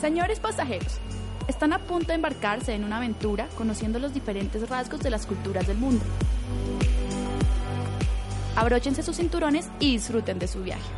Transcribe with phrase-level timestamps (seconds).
[0.00, 0.98] Señores pasajeros,
[1.48, 5.66] están a punto de embarcarse en una aventura conociendo los diferentes rasgos de las culturas
[5.66, 6.04] del mundo.
[8.56, 10.90] Abróchense sus cinturones y disfruten de su viaje.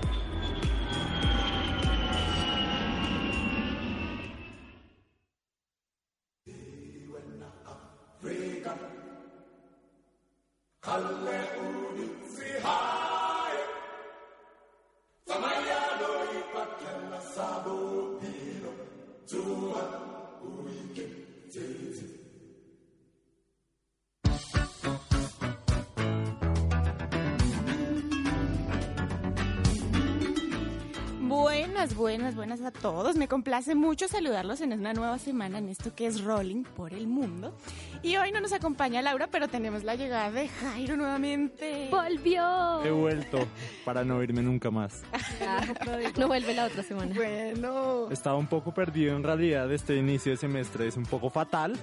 [31.95, 33.17] Buenas, buenas, buenas a todos.
[33.17, 37.07] Me complace mucho saludarlos en una nueva semana en esto que es Rolling por el
[37.07, 37.55] Mundo.
[38.03, 41.89] Y hoy no nos acompaña Laura, pero tenemos la llegada de Jairo nuevamente.
[41.91, 42.83] ¡Volvió!
[42.85, 43.47] He vuelto
[43.85, 45.03] para no irme nunca más.
[46.19, 47.15] no vuelve la otra semana.
[47.15, 48.11] Bueno.
[48.11, 49.71] Estaba un poco perdido en realidad.
[49.73, 51.79] Este inicio de semestre es un poco fatal.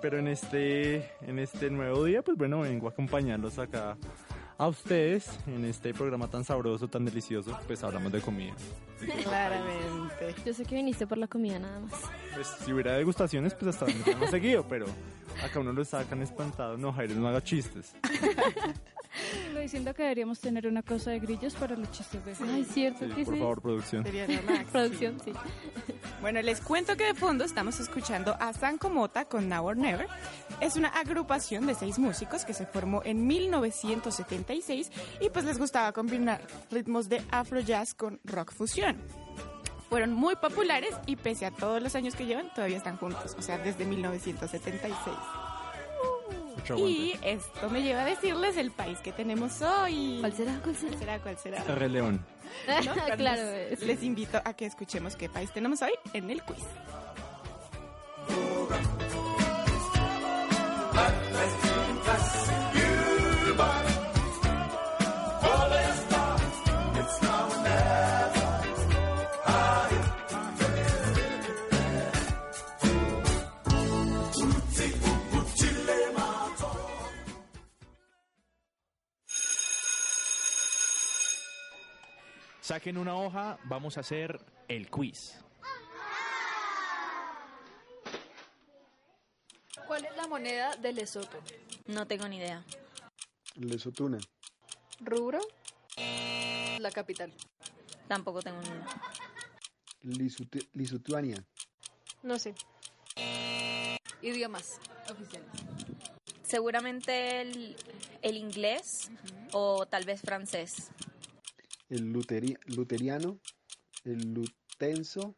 [0.00, 3.96] Pero en este, en este nuevo día, pues bueno, vengo a acompañarlos acá
[4.56, 8.54] a ustedes en este programa tan sabroso, tan delicioso, pues hablamos de comida.
[9.24, 10.34] Claramente.
[10.44, 11.92] Yo sé que viniste por la comida nada más.
[12.34, 14.86] Pues si hubiera degustaciones, pues hasta donde hemos seguido, pero
[15.44, 16.76] acá uno lo sacan espantado.
[16.76, 17.94] No, Jairo, no haga chistes.
[19.46, 23.00] Estoy diciendo que deberíamos tener una cosa de grillos para los chistes de Ay, cierto
[23.06, 23.40] Sí, que por sí.
[23.40, 24.04] favor, producción.
[24.04, 24.72] Sería lo máximo.
[24.72, 25.32] Producción, sí.
[26.20, 30.06] Bueno, les cuento que de fondo estamos escuchando a Sanko Mota con Now or Never.
[30.60, 35.92] Es una agrupación de seis músicos que se formó en 1976 y pues les gustaba
[35.92, 38.96] combinar ritmos de afro jazz con rock fusión.
[39.88, 43.42] Fueron muy populares y pese a todos los años que llevan, todavía están juntos, o
[43.42, 45.16] sea, desde 1976.
[46.56, 46.98] Mucho aguante.
[46.98, 50.18] Y esto me lleva a decirles el país que tenemos hoy.
[50.20, 50.60] ¿Cuál será?
[50.62, 50.90] ¿Cuál será?
[50.96, 51.18] ¿Cuál será?
[51.18, 51.74] ¿Cuál será?
[51.74, 52.24] Rey León.
[53.16, 53.42] claro.
[53.42, 56.64] les, es- les invito a que escuchemos qué país tenemos hoy en el quiz.
[82.72, 85.34] Saquen una hoja, vamos a hacer el quiz.
[89.86, 91.38] ¿Cuál es la moneda de Lesoto?
[91.84, 92.64] No tengo ni idea.
[93.56, 94.16] Lesotuna.
[95.00, 95.38] Rubro.
[96.78, 97.30] La capital.
[98.08, 98.86] Tampoco tengo ni idea.
[100.04, 101.44] Lisutu- Lisutuania.
[102.22, 102.54] No sé.
[104.22, 104.80] Idiomas
[105.10, 105.50] oficiales.
[106.42, 107.76] Seguramente el,
[108.22, 109.10] el inglés
[109.52, 110.90] o tal vez francés.
[111.92, 113.38] El luteri- luteriano.
[114.04, 115.34] El lutenso.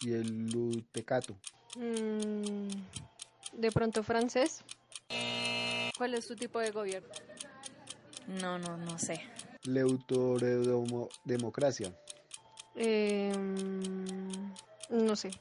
[0.00, 1.36] Y el lutecato.
[1.76, 2.68] Mm,
[3.54, 4.62] de pronto francés.
[5.96, 7.08] ¿Cuál es su tipo de gobierno?
[8.28, 9.20] No, no, no sé.
[9.64, 11.92] Leutoredemocracia.
[12.76, 13.32] Eh,
[14.90, 15.32] no sé.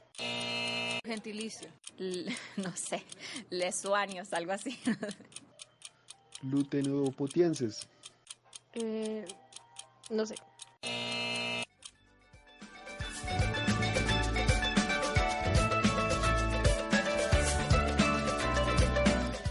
[1.06, 1.70] Gentilicio.
[2.58, 3.04] no sé.
[3.52, 4.80] Lesuanios, algo así.
[6.42, 7.88] Lutenudopotienses.
[8.74, 9.24] Eh,
[10.10, 10.36] no sé.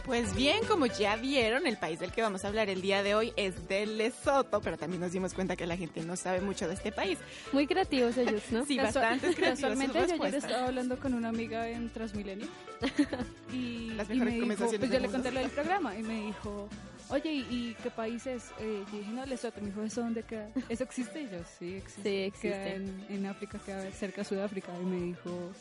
[0.06, 3.16] Pues bien, como ya vieron, el país del que vamos a hablar el día de
[3.16, 6.68] hoy es de Lesoto, pero también nos dimos cuenta que la gente no sabe mucho
[6.68, 7.18] de este país.
[7.52, 8.64] Muy creativos ellos, ¿no?
[8.66, 12.46] Sí, bastante creativas sus Casualmente yo ayer estaba hablando con una amiga en Transmilenio
[13.52, 16.02] y, Las y mejores me dijo, conversaciones pues yo le conté lo del programa y
[16.04, 16.68] me dijo,
[17.10, 18.50] oye, ¿y, y qué país es?
[18.60, 19.60] Eh, yo dije, no, Lesoto.
[19.60, 20.48] Me dijo, ¿eso dónde queda?
[20.68, 21.22] ¿Eso existe?
[21.22, 22.02] Y yo, sí, existe.
[22.02, 22.48] Sí, existe.
[22.48, 24.72] Queda en, en África, queda cerca de Sudáfrica.
[24.80, 25.52] Y me dijo...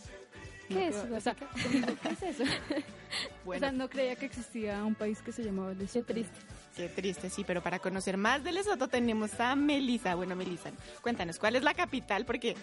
[0.68, 1.36] ¿Qué no, es o sea,
[2.02, 2.44] ¿qué es eso?
[3.44, 6.08] O Bueno, sea, no creía que existía un país que se llamaba Lesoto.
[6.08, 6.34] Qué triste.
[6.76, 10.16] qué triste, sí, pero para conocer más de Lesoto tenemos a Melissa.
[10.16, 10.72] Bueno, Melissa,
[11.02, 12.26] cuéntanos, ¿cuál es la capital?
[12.26, 12.56] Porque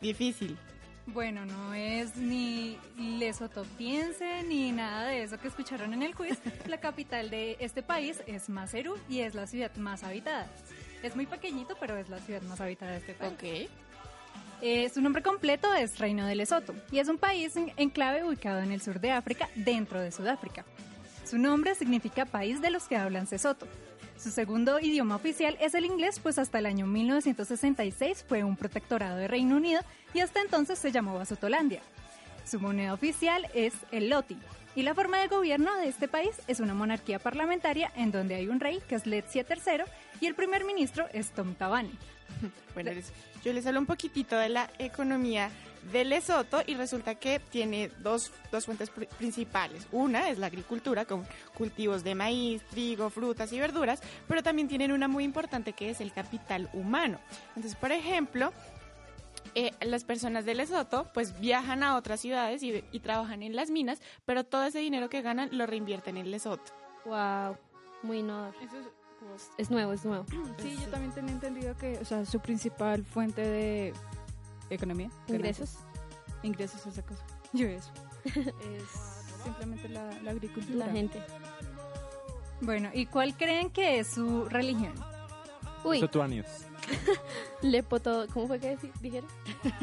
[0.00, 0.56] difícil.
[1.06, 6.38] Bueno, no es ni lesotopiense ni nada de eso que escucharon en el quiz.
[6.66, 10.46] La capital de este país es Maseru y es la ciudad más habitada.
[11.02, 13.32] Es muy pequeñito, pero es la ciudad más habitada de este país.
[13.32, 13.70] Ok.
[14.62, 18.60] Eh, su nombre completo es Reino de Lesoto y es un país en enclave ubicado
[18.60, 20.64] en el sur de África, dentro de Sudáfrica.
[21.24, 23.66] Su nombre significa país de los que hablan Sesoto.
[24.18, 29.16] Su segundo idioma oficial es el inglés, pues hasta el año 1966 fue un protectorado
[29.16, 29.82] de Reino Unido
[30.14, 31.82] y hasta entonces se llamó Basutolandia.
[32.44, 34.38] Su moneda oficial es el loti.
[34.76, 38.48] Y la forma de gobierno de este país es una monarquía parlamentaria en donde hay
[38.48, 39.84] un rey que es Letsia III
[40.20, 41.90] y el primer ministro es Tom Tabane.
[42.74, 42.90] Bueno,
[43.44, 45.50] yo les hablo un poquitito de la economía
[45.92, 49.86] de Lesoto y resulta que tiene dos, dos fuentes pr- principales.
[49.92, 51.26] Una es la agricultura con
[51.56, 56.00] cultivos de maíz, trigo, frutas y verduras, pero también tienen una muy importante que es
[56.00, 57.18] el capital humano.
[57.56, 58.52] Entonces, por ejemplo,
[59.54, 63.70] eh, las personas de Lesoto pues viajan a otras ciudades y, y trabajan en las
[63.70, 66.72] minas, pero todo ese dinero que ganan lo reinvierten en Lesoto.
[67.04, 67.56] Wow,
[68.02, 68.54] muy innovador.
[68.62, 68.86] Eso es-
[69.56, 70.26] Es nuevo, es nuevo.
[70.58, 73.94] sí, yo también tenía entendido que, o sea, su principal fuente de
[74.70, 75.70] economía, Ingresos.
[75.74, 77.22] ganancias, ingresos, esa cosa.
[77.52, 77.90] Yo eso.
[78.24, 80.86] es simplemente la, la agricultura.
[80.86, 81.22] La gente.
[82.60, 84.92] Bueno, ¿y cuál creen que es su religión?
[85.84, 86.46] Uy, Sotuanios.
[87.62, 89.28] Lepoto, ¿cómo fue que dijeron?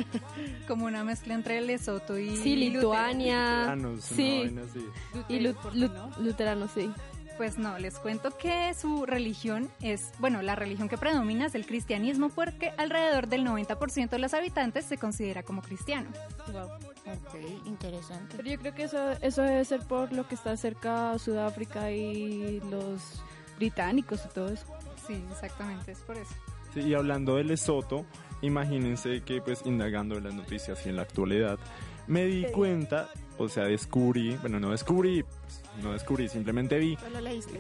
[0.68, 3.58] Como una mezcla entre Lesoto y Sí, Lituania.
[3.60, 4.32] Luteranos, sí.
[4.52, 4.86] una vaina así.
[5.30, 6.12] Y lu- ¿Por qué lu- no?
[6.20, 6.92] luterano, sí.
[7.38, 11.66] Pues no, les cuento que su religión es, bueno, la religión que predomina es el
[11.66, 16.10] cristianismo porque alrededor del 90% de los habitantes se considera como cristiano.
[16.48, 18.38] Ok, interesante.
[18.38, 22.60] Pero yo creo que eso, eso debe ser por lo que está cerca Sudáfrica y
[22.70, 23.24] los
[23.58, 24.66] británicos y todo eso.
[25.08, 26.34] Sí, exactamente, es por eso.
[26.74, 28.06] Sí, y hablando de Lesoto,
[28.42, 31.60] imagínense que pues indagando en las noticias y en la actualidad,
[32.08, 36.98] me di cuenta, o sea, descubrí, bueno, no descubrí, pues, no descubrí, simplemente vi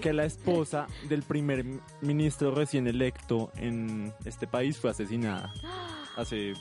[0.02, 1.66] que la esposa del primer
[2.02, 5.54] ministro recién electo en este país fue asesinada
[6.16, 6.54] hace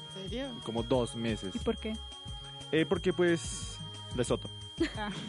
[0.65, 1.55] como dos meses.
[1.55, 1.97] ¿Y por qué?
[2.73, 3.79] Eh, porque pues
[4.17, 4.49] Lesoto.
[4.97, 5.11] Ah.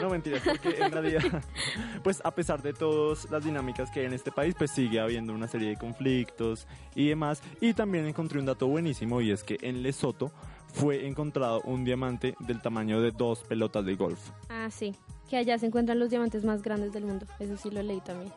[0.00, 1.20] No mentiras, porque en realidad,
[2.02, 5.34] pues a pesar de todas las dinámicas que hay en este país, pues sigue habiendo
[5.34, 7.42] una serie de conflictos y demás.
[7.60, 10.32] Y también encontré un dato buenísimo y es que en Lesoto
[10.72, 14.30] fue encontrado un diamante del tamaño de dos pelotas de golf.
[14.48, 14.94] Ah, sí.
[15.34, 17.26] Que allá se encuentran los diamantes más grandes del mundo.
[17.40, 18.32] Eso sí lo leí también.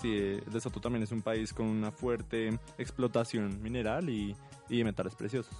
[0.00, 4.34] Sí, Lesoto también es un país con una fuerte explotación mineral y,
[4.68, 5.54] y de metales preciosos.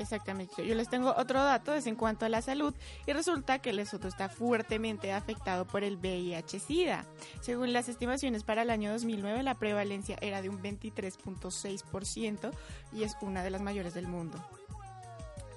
[0.00, 0.66] Exactamente.
[0.66, 2.74] Yo les tengo otro dato es en cuanto a la salud
[3.06, 7.04] y resulta que Lesoto está fuertemente afectado por el VIH-Sida.
[7.40, 12.50] Según las estimaciones para el año 2009, la prevalencia era de un 23.6%
[12.92, 14.44] y es una de las mayores del mundo.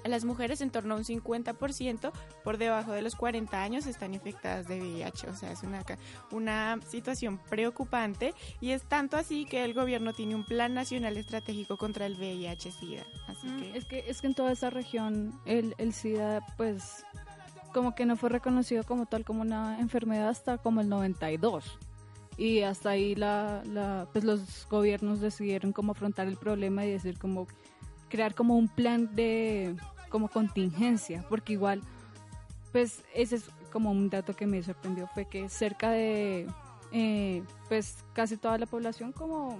[0.04, 2.12] Las mujeres en torno a un 50%
[2.42, 5.84] por debajo de los 40 años están infectadas de VIH, o sea, es una,
[6.30, 11.76] una situación preocupante y es tanto así que el gobierno tiene un plan nacional estratégico
[11.76, 13.04] contra el VIH-Sida.
[13.26, 17.04] Así Mm, que Es que es que en toda esa región el, el SIDA pues
[17.72, 21.78] como que no fue reconocido como tal como una enfermedad hasta como el 92
[22.36, 27.18] y hasta ahí la, la pues los gobiernos decidieron cómo afrontar el problema y decir
[27.18, 27.46] como
[28.10, 29.74] crear como un plan de
[30.10, 31.80] como contingencia porque igual
[32.72, 36.46] pues ese es como un dato que me sorprendió fue que cerca de
[36.92, 39.58] eh, pues casi toda la población como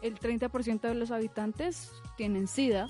[0.00, 2.88] el 30% de los habitantes tienen SIDA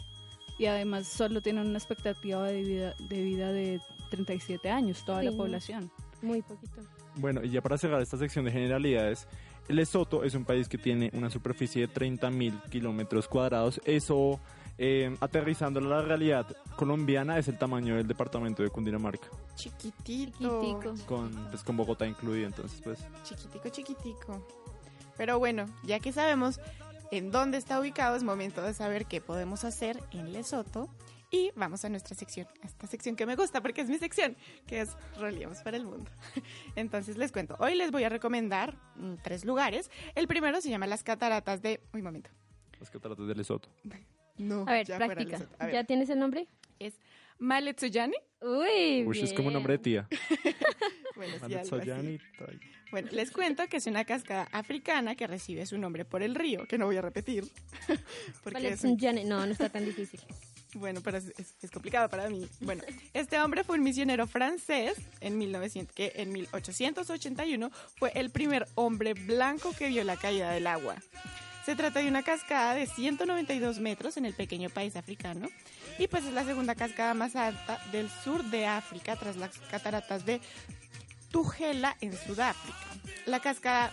[0.58, 5.26] y además solo tienen una expectativa de vida de, vida de 37 años, toda Sí,
[5.26, 5.90] la población.
[6.20, 6.82] Muy poquito.
[7.16, 9.26] Bueno, y ya para cerrar esta sección de generalidades,
[9.68, 13.80] Lesoto es un país que tiene una superficie de 30.000 kilómetros cuadrados.
[13.84, 14.40] Eso,
[14.78, 20.60] eh, aterrizándolo a la realidad colombiana, es el tamaño del departamento de Cundinamarca, chiquitito.
[20.62, 21.06] Chiquitico.
[21.06, 22.46] con, pues, con Bogotá incluida.
[22.46, 24.46] Entonces, pues, Chiquitico, chiquitico.
[25.16, 26.60] Pero bueno, ya que sabemos
[27.10, 30.88] en dónde está ubicado, es momento de saber qué podemos hacer en Lesoto.
[31.30, 34.36] Y vamos a nuestra sección, a esta sección que me gusta porque es mi sección,
[34.66, 36.10] que es Roleamos para el Mundo.
[36.76, 39.90] Entonces les cuento, hoy les voy a recomendar mm, tres lugares.
[40.14, 41.80] El primero se llama las cataratas de...
[41.94, 42.30] Uy, momento.
[42.78, 43.70] las cataratas de Lesoto.
[44.38, 45.46] No, A ver, ya fuera práctica.
[45.58, 46.46] A ver, ¿Ya tienes el nombre?
[46.78, 46.94] es
[47.38, 48.16] Maletsuyani.
[48.40, 50.08] Uy, Uy, es como un nombre de tía.
[51.14, 51.54] Bueno, sí.
[52.90, 56.66] Bueno, les cuento que es una cascada africana que recibe su nombre por el río,
[56.66, 57.44] que no voy a repetir.
[58.42, 58.96] Porque es un-
[59.28, 60.20] No, no está tan difícil.
[60.74, 62.48] Bueno, pero es, es- es complicado para mí.
[62.60, 68.66] Bueno, este hombre fue un misionero francés en 1900, que en 1881 fue el primer
[68.74, 70.96] hombre blanco que vio la caída del agua.
[71.64, 75.48] Se trata de una cascada de 192 metros en el pequeño país africano
[75.98, 80.26] y pues es la segunda cascada más alta del sur de África tras las cataratas
[80.26, 80.40] de
[81.30, 82.78] Tugela en Sudáfrica.
[83.26, 83.92] La cascada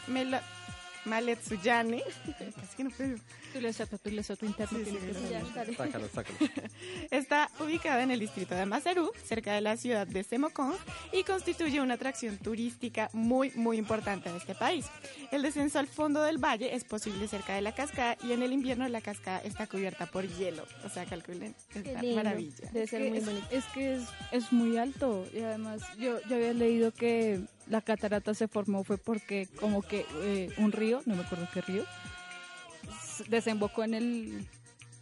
[1.09, 2.03] Mela- Maletsuyane.
[2.37, 3.17] Casi que no puedo.
[3.51, 3.59] Tú
[4.37, 4.77] tú interno.
[4.79, 5.75] Sí, sí.
[5.75, 6.37] Sácalo, sácalo.
[7.11, 10.75] Está ubicada en el distrito de Maseru, cerca de la ciudad de Semokong,
[11.11, 14.85] y constituye una atracción turística muy, muy importante en este país.
[15.31, 18.53] El descenso al fondo del valle es posible cerca de la cascada y en el
[18.53, 20.65] invierno la cascada está cubierta por hielo.
[20.85, 22.53] O sea, calculen, esta maravilla.
[22.71, 23.47] Debe Es ser que muy es, bonito.
[23.49, 27.39] es que es, es muy alto y además yo, yo había leído que
[27.69, 31.61] la catarata se formó fue porque como que eh, un río, no me acuerdo qué
[31.61, 31.85] río,
[33.27, 34.47] desembocó en el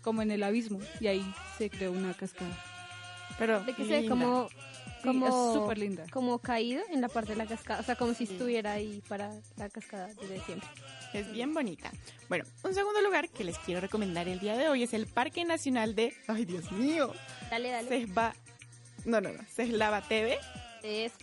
[0.01, 2.55] como en el abismo y ahí se creó una cascada.
[3.37, 4.15] Pero De que se ve linda.
[4.15, 6.05] como, Sí, como, es súper linda.
[6.11, 7.81] como caído en la parte de la cascada.
[7.81, 8.33] O sea, como si Sí.
[8.33, 10.67] estuviera ahí para la cascada desde siempre.
[11.13, 11.91] Es bien bonita.
[12.29, 15.43] Bueno, un segundo lugar que les quiero recomendar el día de hoy es el Parque
[15.45, 16.13] Nacional de...
[16.27, 17.13] ¡Ay, Dios mío!
[17.51, 17.87] Dale, dale.
[17.89, 18.33] Sesba...
[19.05, 19.39] No, no, no.
[19.53, 20.37] Seslava TV.
[20.83, 21.13] Es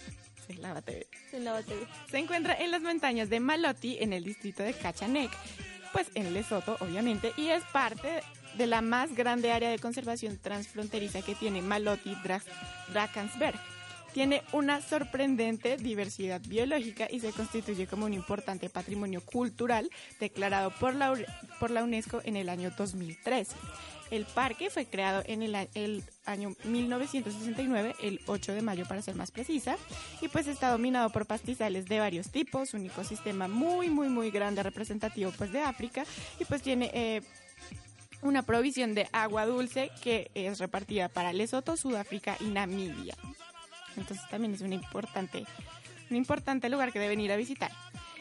[0.46, 1.06] TV.
[1.64, 1.86] TV.
[2.10, 5.30] Se encuentra en las montañas de Maloti, en el distrito de Cachanek,
[5.92, 8.22] pues en Lesoto, obviamente, y es parte
[8.56, 12.42] de la más grande área de conservación transfronteriza que tiene Maloti Dra-
[12.92, 13.58] Drakensberg.
[14.12, 20.94] Tiene una sorprendente diversidad biológica y se constituye como un importante patrimonio cultural declarado por
[20.94, 21.14] la,
[21.58, 23.56] por la UNESCO en el año 2013.
[24.14, 29.16] El parque fue creado en el, el año 1969, el 8 de mayo para ser
[29.16, 29.76] más precisa,
[30.20, 34.62] y pues está dominado por pastizales de varios tipos, un ecosistema muy, muy, muy grande,
[34.62, 36.04] representativo pues de África,
[36.38, 37.22] y pues tiene eh,
[38.22, 43.16] una provisión de agua dulce que es repartida para Lesoto, Sudáfrica y Namibia.
[43.96, 45.44] Entonces también es un importante,
[46.08, 47.72] un importante lugar que deben ir a visitar.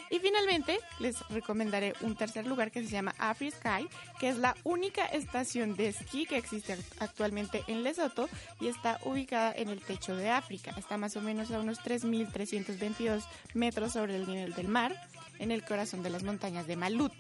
[0.10, 3.88] Y finalmente les recomendaré un tercer lugar que se llama Afri Sky,
[4.20, 8.30] que es la única estación de esquí que existe act- actualmente en Lesoto
[8.60, 10.74] y está ubicada en el techo de África.
[10.78, 14.96] Está más o menos a unos 3.322 metros sobre el nivel del mar,
[15.40, 17.18] en el corazón de las montañas de Maluti.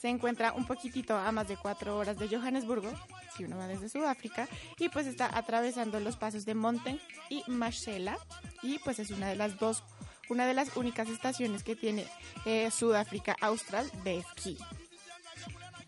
[0.00, 2.90] Se encuentra un poquitito a más de cuatro horas de Johannesburgo,
[3.36, 4.48] si uno va desde Sudáfrica,
[4.78, 8.16] y pues está atravesando los pasos de Monten y Marcela,
[8.62, 9.82] y pues es una de las dos,
[10.28, 12.06] una de las únicas estaciones que tiene
[12.44, 14.56] eh, Sudáfrica Austral de esquí.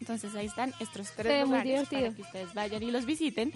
[0.00, 3.52] Entonces ahí están estos tres muy lugares para que ustedes vayan y los visiten.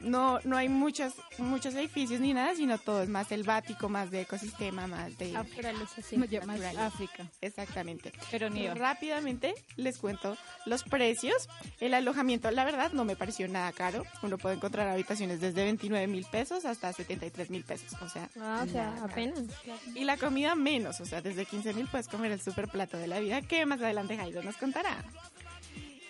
[0.00, 4.20] No, no hay muchos, muchos edificios ni nada, sino todo es más selvático, más de
[4.22, 5.32] ecosistema, más de...
[5.32, 6.16] Naturaleza, sí.
[6.18, 6.86] Me llama naturaleza.
[6.86, 8.12] África, Exactamente.
[8.30, 8.74] pero nieva.
[8.74, 11.48] Rápidamente les cuento los precios.
[11.80, 14.04] El alojamiento, la verdad, no me pareció nada caro.
[14.22, 17.92] Uno puede encontrar habitaciones desde 29 mil pesos hasta 73 mil pesos.
[18.02, 19.44] O sea, Ah, o sea, apenas.
[19.64, 19.80] claro.
[19.94, 23.06] Y la comida menos, o sea, desde 15 mil puedes comer el super plato de
[23.06, 25.04] la vida que más adelante Jairo nos contará.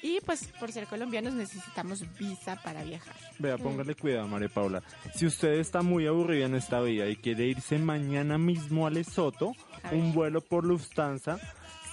[0.06, 3.14] Y pues por ser colombianos necesitamos visa para viajar.
[3.40, 4.82] Vea, póngale cuidado, María Paula.
[5.14, 9.52] Si usted está muy aburrida en esta vida y quiere irse mañana mismo a Lesoto,
[9.82, 11.38] A un vuelo por Lufthansa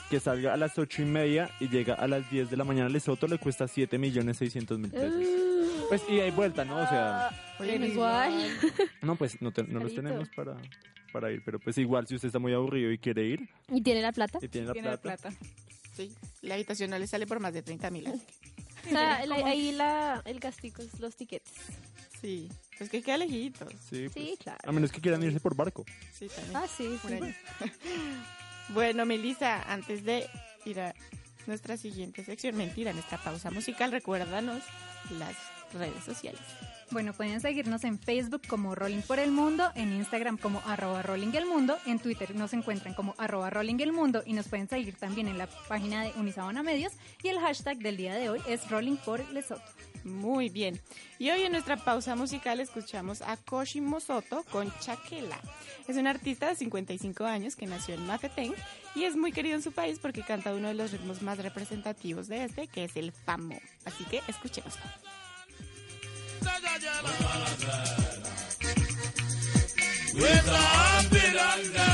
[0.10, 2.86] que salga a las ocho y media y llega a las 10 de la mañana
[2.86, 5.24] a Lesoto le cuesta 7 millones 600 mil pesos.
[5.90, 6.78] Pues ida y vuelta, ¿no?
[6.78, 7.30] O sea,
[7.60, 8.34] Oye, Pero igual.
[9.02, 10.56] no, pues no, te- no los tenemos para,
[11.12, 14.02] para ir, pero pues igual si usted está muy aburrido y quiere ir ¿Y tiene
[14.02, 14.38] la plata?
[14.42, 15.46] y tiene la Tiene la plata, plata.
[15.96, 18.08] Sí, la habitación no le sale por más de 30 mil.
[18.08, 21.54] O sea, la- ahí la, el gastico es los tiquetes.
[22.20, 23.72] Sí, pues que queda lejitos.
[23.90, 24.60] sí, pues, Sí, claro.
[24.66, 25.86] a menos que quieran irse por barco.
[26.18, 26.56] Sí, también.
[26.58, 27.20] Ah, sí, sí.
[28.70, 30.28] Bueno, Melissa, antes de
[30.66, 30.96] ir a
[31.48, 34.64] nuestra siguiente sección, mentira, nuestra pausa musical, recuérdanos
[35.20, 35.36] las
[35.74, 36.40] redes sociales.
[36.94, 41.34] Bueno, pueden seguirnos en Facebook como Rolling por el Mundo, en Instagram como arroba Rolling
[41.34, 44.96] el Mundo, en Twitter nos encuentran como arroba Rolling el Mundo y nos pueden seguir
[44.96, 48.70] también en la página de Unisabana Medios y el hashtag del día de hoy es
[48.70, 49.64] Rolling por Lesoto.
[50.04, 50.80] Muy bien.
[51.18, 55.40] Y hoy en nuestra pausa musical escuchamos a Koshi Mosoto con Chaquela.
[55.88, 58.54] Es un artista de 55 años que nació en Mafeteng
[58.94, 62.28] y es muy querido en su país porque canta uno de los ritmos más representativos
[62.28, 63.58] de este, que es el famo.
[63.84, 64.78] Así que escuchemos.
[70.16, 71.93] We're the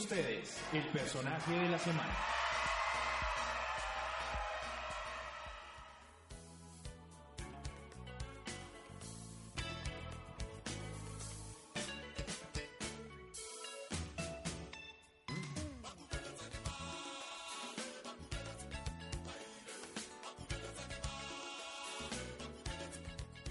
[0.00, 2.16] ustedes, el personaje de la semana.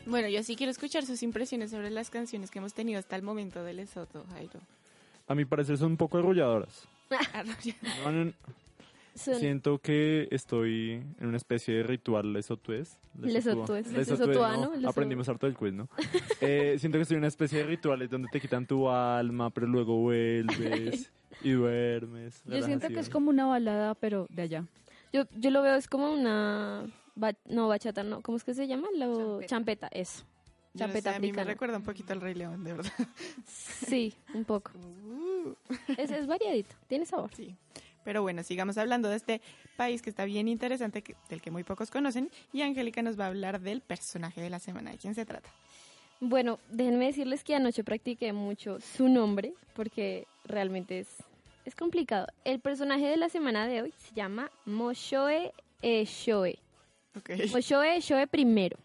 [0.07, 3.21] Bueno, yo sí quiero escuchar sus impresiones sobre las canciones que hemos tenido hasta el
[3.21, 4.59] momento de Lesoto, Jairo.
[5.29, 6.85] A mi parecer son un poco arrolladoras.
[8.03, 8.33] No, no, no.
[9.15, 12.97] Son- Siento que estoy en una especie de ritual lesotués.
[13.21, 13.91] Lesotués.
[13.91, 14.75] Lesotuano, ¿no?
[14.77, 15.89] leso- Aprendimos harto del quiz, ¿no?
[16.41, 19.67] Eh, siento que estoy en una especie de rituales donde te quitan tu alma, pero
[19.67, 21.11] luego vuelves
[21.43, 22.41] y duermes.
[22.45, 24.65] Yo siento que es como una balada, pero de allá.
[25.11, 26.85] Yo, yo lo veo es como una...
[27.15, 28.21] ba- no, bachata, no.
[28.21, 28.87] ¿Cómo es que se llama?
[28.95, 29.89] Lo, champeta.
[29.91, 30.23] eso.
[30.73, 32.91] No sé, a mí me recuerda un poquito al Rey León, de verdad.
[33.45, 34.71] Sí, un poco.
[34.77, 35.53] Uh.
[35.97, 37.31] Es, es variadito, tiene sabor.
[37.35, 37.55] Sí.
[38.03, 39.41] Pero bueno, sigamos hablando de este
[39.77, 42.29] país que está bien interesante, que- del que muy pocos conocen.
[42.53, 44.91] Y Angélica nos va a hablar del personaje de la semana.
[44.91, 45.49] ¿De quién se trata?
[46.21, 51.07] Bueno, déjenme decirles que anoche practiqué mucho su nombre porque realmente es,
[51.65, 52.27] es complicado.
[52.43, 55.51] El personaje de la semana de hoy se llama Moshoe
[55.81, 56.59] Eshoe.
[57.17, 57.29] Ok.
[57.51, 58.77] Moshoe Eshoe primero.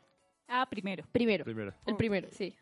[0.48, 1.04] Ah, primero.
[1.12, 1.44] Primero.
[1.44, 1.74] Primero.
[1.86, 2.54] El primero, sí.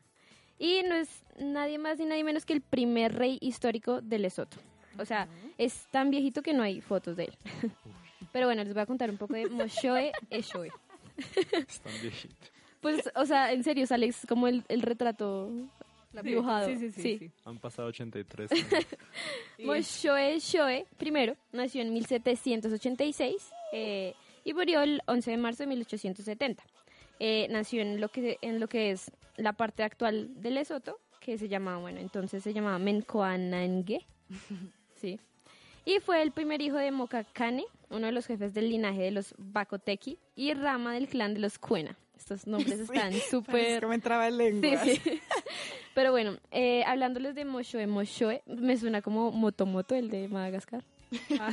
[0.58, 4.58] Y no es nadie más ni nadie menos que el primer rey histórico de Lesoto.
[4.98, 7.34] O sea, es tan viejito que no hay fotos de él.
[8.32, 10.70] Pero bueno, les voy a contar un poco de Moshoe Eshoe.
[11.16, 12.52] Están viejitos.
[12.80, 15.50] Pues, o sea, en serio, sale es como el, el retrato
[16.22, 16.66] dibujado.
[16.68, 17.18] Sí, sí, sí.
[17.18, 17.30] sí.
[17.44, 18.66] Han pasado 83 años.
[19.64, 24.14] Moshoe Shoe, primero, nació en 1786 eh,
[24.44, 26.62] y murió el 11 de marzo de 1870.
[27.24, 31.38] Eh, nació en lo, que, en lo que es la parte actual de Lesoto, que
[31.38, 34.04] se llamaba, bueno, entonces se llamaba Menkoanangue.
[35.00, 35.18] Sí.
[35.84, 39.34] Y fue el primer hijo de Mokakane, uno de los jefes del linaje de los
[39.36, 41.96] Bakoteki y rama del clan de los Kuena.
[42.16, 43.80] Estos nombres están súper...
[43.80, 44.84] que me entraba en lengua.
[44.84, 45.20] Sí, sí.
[45.94, 50.84] Pero bueno, eh, hablándoles de Moshoe Moshoe, me suena como Motomoto, el de Madagascar.
[51.40, 51.50] Ah.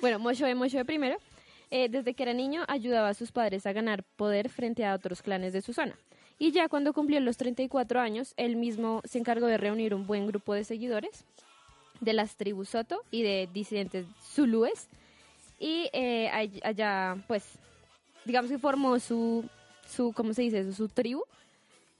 [0.00, 1.18] bueno, Moshoe Moshoe primero,
[1.76, 5.22] eh, desde que era niño ayudaba a sus padres a ganar poder frente a otros
[5.22, 5.98] clanes de su zona.
[6.38, 10.26] Y ya cuando cumplió los 34 años, él mismo se encargó de reunir un buen
[10.28, 11.24] grupo de seguidores
[12.00, 14.88] de las tribus Soto y de disidentes zulúes.
[15.58, 17.44] Y eh, all- allá, pues,
[18.24, 19.44] digamos que formó su,
[19.88, 20.72] su ¿cómo se dice eso?
[20.72, 21.22] Su tribu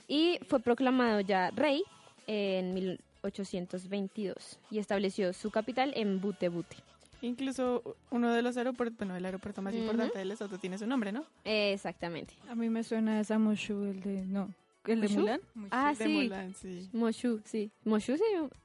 [0.07, 1.83] y fue proclamado ya rey
[2.27, 6.77] en 1822 y estableció su capital en Bute Bute.
[7.25, 9.83] Incluso uno de los aeropuertos, bueno, el aeropuerto más Ujú.
[9.83, 11.25] importante de Lesoto tiene su nombre, ¿no?
[11.45, 12.35] Exactamente.
[12.49, 14.25] A mí me suena esa Moshu, el de...
[14.27, 14.51] No,
[14.87, 15.21] el de ¿Mushu?
[15.21, 15.41] Mulan.
[15.71, 16.13] Ah, de sí.
[16.13, 16.89] Mulan, sí.
[16.93, 17.71] Moshu, sí.
[17.85, 18.23] Moshu, sí.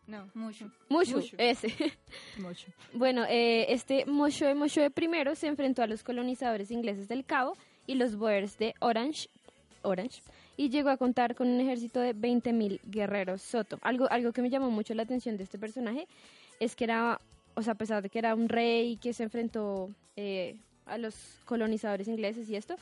[0.08, 0.70] No, mucho.
[0.90, 1.36] Mushu, Mushu.
[1.38, 1.74] ese.
[2.38, 2.72] Moshu.
[2.94, 7.56] Bueno, eh, este Moshoe Moshoe I se enfrentó a los colonizadores ingleses del Cabo
[7.88, 9.30] y los Boers de Orange,
[9.82, 10.22] Orange
[10.58, 13.80] y llegó a contar con un ejército de 20.000 guerreros soto.
[13.82, 16.06] Algo, algo que me llamó mucho la atención de este personaje
[16.60, 17.22] es que era,
[17.56, 21.16] o sea, a pesar de que era un rey que se enfrentó eh, a los
[21.46, 22.76] colonizadores ingleses y esto,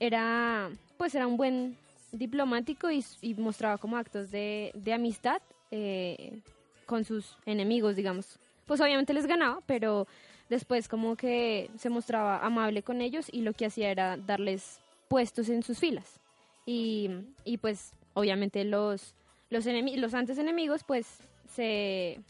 [0.00, 1.76] era, pues era un buen
[2.12, 6.40] diplomático y, y mostraba como actos de, de amistad eh,
[6.86, 8.38] con sus enemigos, digamos.
[8.66, 10.06] Pues obviamente les ganaba, pero
[10.48, 15.48] después como que se mostraba amable con ellos y lo que hacía era darles puestos
[15.48, 16.20] en sus filas.
[16.66, 17.10] Y,
[17.44, 19.14] y pues obviamente los,
[19.50, 21.06] los, los antes enemigos pues
[21.54, 22.20] se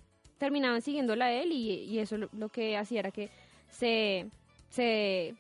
[0.42, 3.30] terminaban siguiéndola a él y, y eso lo, lo que hacía era que
[3.70, 4.26] se,
[4.70, 5.36] se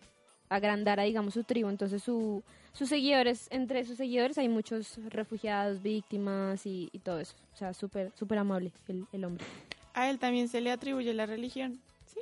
[0.48, 6.64] agrandara digamos su tribu, entonces su, sus seguidores, entre sus seguidores hay muchos refugiados, víctimas
[6.66, 9.44] y, y todo eso, o sea, súper súper amable el, el hombre.
[9.92, 11.80] A él también se le atribuye la religión.
[12.06, 12.20] ¿Sí?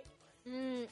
[0.51, 0.85] Mm,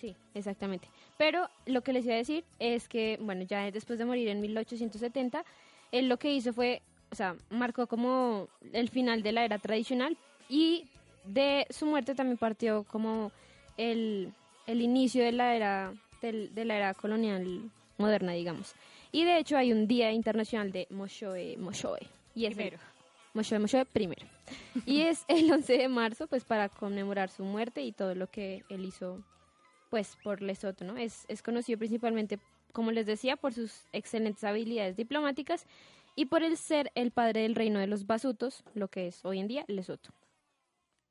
[0.00, 0.88] sí, exactamente.
[1.18, 4.40] Pero lo que les iba a decir es que, bueno, ya después de morir en
[4.40, 5.44] 1870,
[5.92, 6.80] él lo que hizo fue,
[7.12, 10.16] o sea, marcó como el final de la era tradicional
[10.48, 10.86] y
[11.24, 13.32] de su muerte también partió como
[13.76, 14.32] el,
[14.66, 18.74] el inicio de la era del- de la era colonial moderna, digamos.
[19.12, 22.00] Y de hecho hay un día internacional de Moshoe Moshoe.
[22.34, 22.78] Y es el- Primero.
[23.34, 24.26] Moshoe Moshoe primero.
[24.86, 28.62] Y es el 11 de marzo, pues para conmemorar su muerte y todo lo que
[28.68, 29.22] él hizo,
[29.90, 30.96] pues por Lesoto, ¿no?
[30.96, 32.38] Es, es conocido principalmente,
[32.72, 35.66] como les decía, por sus excelentes habilidades diplomáticas
[36.16, 39.40] y por el ser el padre del reino de los Basutos, lo que es hoy
[39.40, 40.10] en día Lesoto.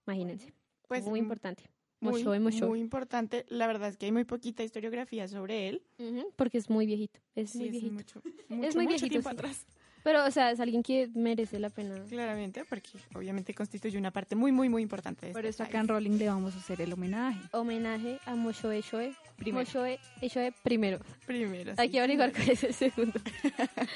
[0.05, 0.53] Imagínense.
[0.87, 1.63] Pues muy importante.
[1.99, 2.67] Muy, Moshoe Moshoe.
[2.67, 3.45] muy importante.
[3.47, 5.83] La verdad es que hay muy poquita historiografía sobre él.
[5.99, 7.19] Ujú, porque es muy viejito.
[7.33, 7.93] Es Sí, muy es viejito.
[7.93, 9.09] mucho, mucho, es muy mucho viejito.
[9.09, 9.35] tiempo sí.
[9.35, 9.65] atrás.
[10.03, 11.95] Pero, o sea, es alguien que merece la pena.
[12.09, 15.79] Claramente, porque obviamente constituye una parte muy, muy, muy importante de Por este eso acá
[15.79, 15.87] en.
[15.87, 17.39] Rolling le vamos a hacer el homenaje.
[17.51, 19.15] Homenaje a Moshoe Shoe.
[19.37, 19.65] Primero.
[19.65, 20.99] Moshoe Shoe primero.
[21.25, 21.91] Primero, Hay sí.
[21.93, 23.19] que averiguar cuál es el segundo.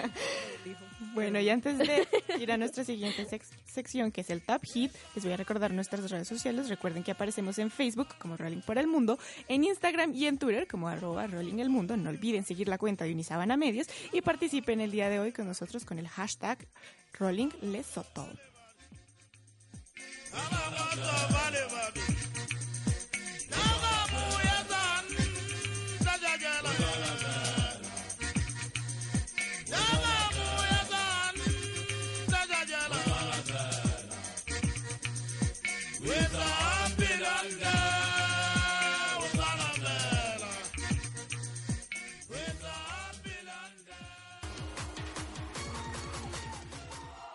[1.13, 2.07] Bueno, y antes de
[2.39, 3.25] ir a nuestra siguiente
[3.65, 6.69] sección, que es el Top Hit, les voy a recordar nuestras redes sociales.
[6.69, 9.17] Recuerden que aparecemos en Facebook como Rolling por el Mundo,
[9.47, 11.97] en Instagram y en Twitter como arroba Rolling el Mundo.
[11.97, 15.47] No olviden seguir la cuenta de Unisabana Medios y participen el día de hoy con
[15.47, 16.67] nosotros con el hashtag
[17.19, 18.27] Rolling Lesoto.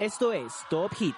[0.03, 1.15] Esto es Top Hit.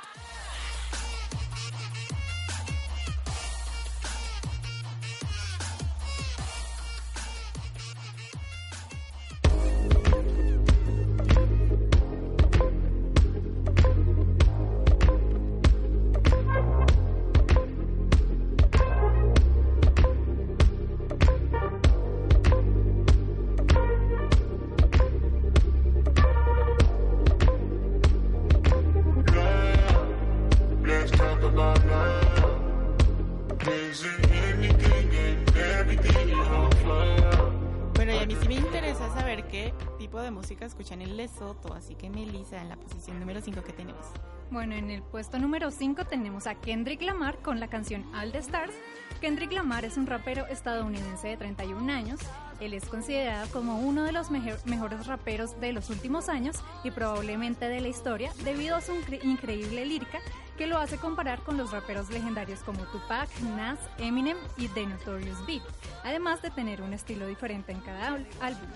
[43.45, 44.07] Posición número 5 que tenemos.
[44.51, 48.39] Bueno, en el puesto número 5 tenemos a Kendrick Lamar con la canción All the
[48.39, 48.75] Stars.
[49.21, 52.21] Kendrick Lamar es un rapero estadounidense de 31 años.
[52.61, 57.69] Él es considerado como uno de los mejores raperos de los últimos años y probablemente
[57.69, 60.21] de la historia debido a su incre- increíble lírica
[60.57, 65.45] que lo hace comparar con los raperos legendarios como Tupac, Nas, Eminem y The Notorious
[65.47, 65.63] Big,
[66.05, 68.07] además de tener un estilo diferente en cada
[68.41, 68.69] álbum.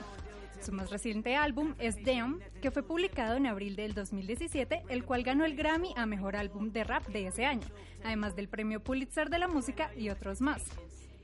[0.61, 5.23] Su más reciente álbum es Damn, que fue publicado en abril del 2017, el cual
[5.23, 7.67] ganó el Grammy a Mejor Álbum de Rap de ese año,
[8.05, 10.65] además del Premio Pulitzer de la Música y otros más.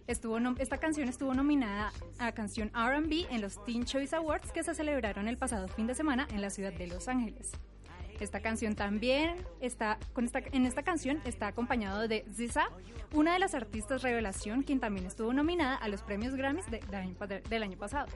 [0.07, 4.75] Estuvo esta canción estuvo nominada a Canción RB en los Teen Choice Awards que se
[4.75, 7.53] celebraron el pasado fin de semana en la ciudad de Los Ángeles.
[8.21, 12.69] Esta canción también está, con en esta canción está acompañado de Ziza,
[13.13, 17.77] una de las artistas revelación, quien también estuvo nominada a los premios Grammys del año
[17.77, 18.07] pasado.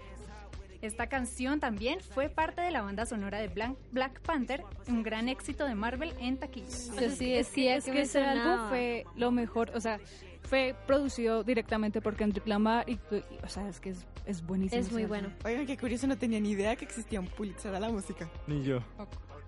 [0.81, 5.65] Esta canción también fue parte de la banda sonora de Black Panther, un gran éxito
[5.65, 6.91] de Marvel en taquillas.
[6.95, 9.99] Yo sí es que, decía es que que ese álbum fue lo mejor, o sea,
[10.43, 12.99] fue producido directamente por Kendrick Lamar y,
[13.43, 14.81] o sea, es que es, es buenísimo.
[14.81, 15.31] Es muy bueno.
[15.45, 18.31] Oigan, qué curioso, no tenía ni idea que existía un Pulitzer a la música.
[18.47, 18.81] Ni yo.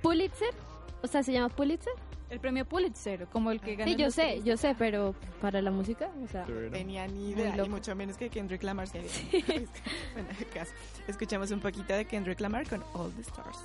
[0.02, 0.52] ¿Pulitzer?
[1.02, 1.92] O sea, ¿se llama Pulitzer?
[2.30, 5.72] El premio Pulitzer, como el que ganó Sí, yo sé, yo sé, pero para la
[5.72, 6.46] música, o sea...
[6.70, 9.10] Tenía ni idea, y mucho menos que Kendrick Lamar se había.
[10.14, 10.72] bueno, caso.
[11.08, 13.58] Escuchamos un poquito de Kendrick Lamar con All the Stars.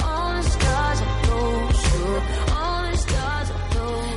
[0.00, 2.22] All the stars are closer.
[2.52, 4.13] All the stars are closer.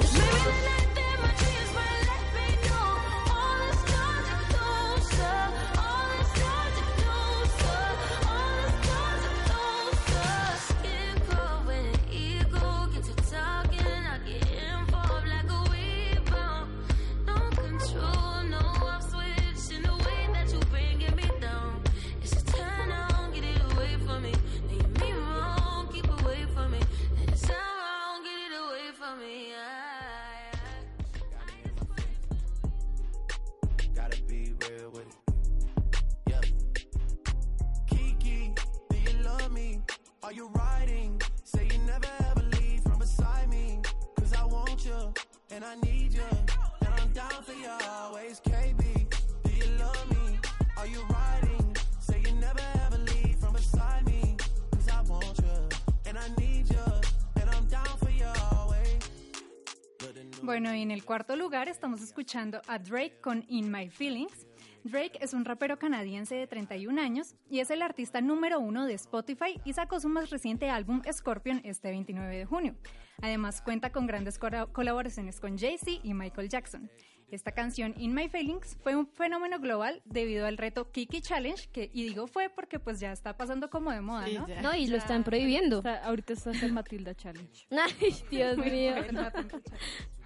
[60.60, 64.48] Bueno, y en el cuarto lugar estamos escuchando a Drake con In My Feelings.
[64.84, 68.96] Drake es un rapero canadiense de 31 años y es el artista número uno de
[68.96, 72.76] Spotify y sacó su más reciente álbum Scorpion este 29 de junio.
[73.22, 76.89] Además cuenta con grandes colaboraciones con Jay-Z y Michael Jackson.
[77.30, 81.91] Esta canción In My Feelings fue un fenómeno global debido al reto Kiki Challenge, que,
[81.93, 84.48] y digo fue porque pues ya está pasando como de moda, ¿no?
[84.63, 85.84] No, y lo están prohibiendo.
[85.84, 87.67] Sea, ahorita está el Matilda Challenge.
[88.02, 88.96] Ay, Dios mío.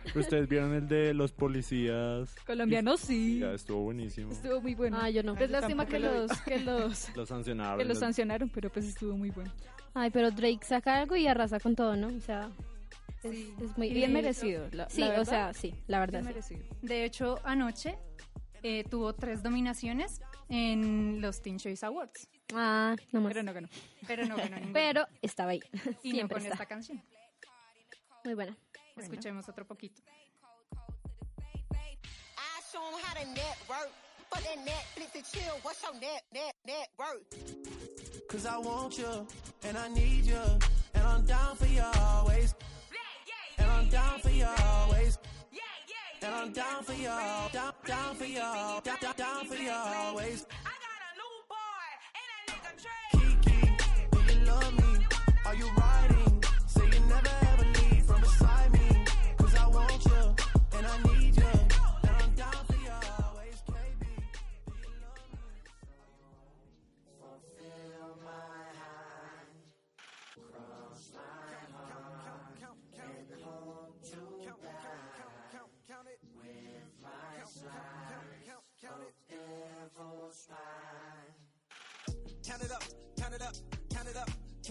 [0.03, 2.33] Pero ustedes vieron el de los policías.
[2.45, 3.39] Colombianos sí.
[3.39, 4.31] Ya estuvo buenísimo.
[4.31, 4.97] Estuvo muy bueno.
[4.99, 5.33] Ah, yo no.
[5.33, 7.77] Es Yo lástima que lo los, que los, Los sancionaron.
[7.77, 9.51] que los los- sancionaron, pero pues estuvo muy bueno.
[9.93, 12.07] Ay, pero Drake saca algo y arrasa con todo, ¿no?
[12.07, 12.49] O sea,
[13.23, 13.53] es, Sí.
[13.61, 15.25] es muy Y bien merecido, la- sí, la o verdad.
[15.25, 16.21] sea, sí, la verdad.
[16.23, 16.53] Bien sí.
[16.55, 16.77] merecido.
[16.81, 17.97] De hecho, anoche
[18.63, 22.27] eh, tuvo tres dominaciones en los Teen Choice Awards.
[22.53, 23.33] Ah, no más.
[23.33, 23.69] Pero no ganó.
[24.07, 24.57] Pero no ganó.
[24.73, 25.61] Pero estaba ahí.
[26.03, 26.53] y no Siempre con está.
[26.55, 27.01] esta canción.
[28.25, 28.55] Muy buena.
[28.97, 30.01] Escuchemos otro poquito.
[31.73, 33.91] I show 'em how to network.
[34.29, 35.59] Fuck that Netflix and chill.
[35.61, 37.25] What's your net, net, net worth?
[38.27, 39.27] Cause I want you,
[39.63, 40.41] and I need you,
[40.93, 42.53] and I'm down for you always.
[43.57, 45.17] And I'm down for you always.
[46.21, 47.07] And I'm down for you,
[47.51, 50.45] down, down for you, down, down, down for you always.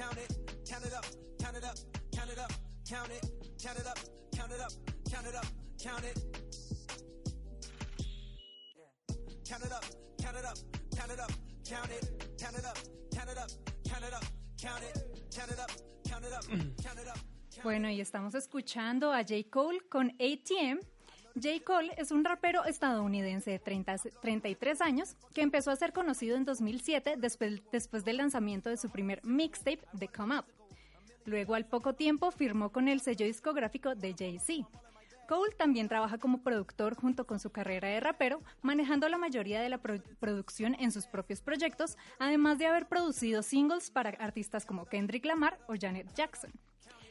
[0.00, 0.32] Count it,
[0.66, 1.04] count it up,
[1.38, 1.76] count it up,
[2.10, 2.52] count it up,
[2.88, 3.22] count it,
[3.62, 3.98] count it up,
[4.34, 4.72] count it up,
[5.10, 5.44] count it up,
[5.78, 6.16] count it.
[9.44, 9.84] Count it up,
[10.22, 10.56] count it up,
[10.96, 11.30] count it up,
[11.68, 12.78] count it, count it up,
[13.12, 13.50] count it up,
[13.84, 14.24] count it up,
[14.56, 15.70] count it, count it up,
[16.08, 16.44] count it up,
[16.82, 17.18] count it up.
[17.62, 19.50] Bueno, y estamos escuchando a J.
[19.50, 20.80] Cole con ATM.
[21.34, 21.60] J.
[21.64, 26.44] Cole es un rapero estadounidense de 30 33 años que empezó a ser conocido en
[26.44, 30.44] 2007 después, después del lanzamiento de su primer mixtape, The Come Up.
[31.26, 34.66] Luego, al poco tiempo, firmó con el sello discográfico de Jay-Z.
[35.28, 39.68] Cole también trabaja como productor junto con su carrera de rapero, manejando la mayoría de
[39.68, 44.86] la pro- producción en sus propios proyectos, además de haber producido singles para artistas como
[44.86, 46.50] Kendrick Lamar o Janet Jackson.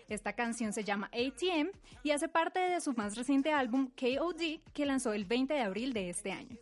[0.09, 1.69] Esta canción se llama ATM
[2.03, 5.93] y hace parte de su más reciente álbum KOD que lanzó el 20 de abril
[5.93, 6.57] de este año.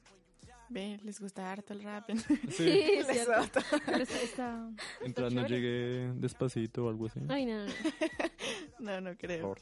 [0.69, 2.09] Ve, les gusta harto el rap.
[2.49, 2.65] Sí.
[3.07, 3.59] Les gusta.
[4.01, 7.21] Está- está- Mientras no llegue despacito o algo así.
[7.29, 7.71] Ay, no, no.
[8.79, 9.47] No, no creo.
[9.47, 9.61] Por-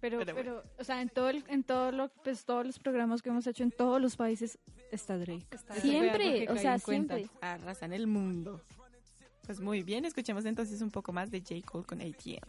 [0.00, 3.22] Pero, Pero pero, o sea, en todo el, en todo lo, pues todos los programas
[3.22, 4.58] que hemos hecho en todos los países
[4.90, 5.46] está Drake.
[5.68, 7.28] Algo Siempre, o sea, siempre.
[7.40, 8.60] Arrasan el mundo.
[9.46, 11.54] Pues muy bien, escuchemos entonces un poco más de J.
[11.64, 12.42] Cole con ATM.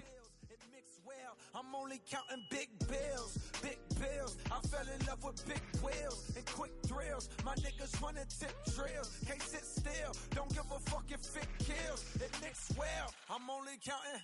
[1.87, 4.35] Only counting big bills, big bills.
[4.51, 7.29] I fell in love with big wheels and quick thrills.
[7.45, 9.17] My niggas wanna tip drills.
[9.25, 10.11] Can't sit still.
[10.31, 12.03] Don't give a fuck if it kills.
[12.15, 13.13] It nicks well.
[13.29, 14.21] I'm only counting.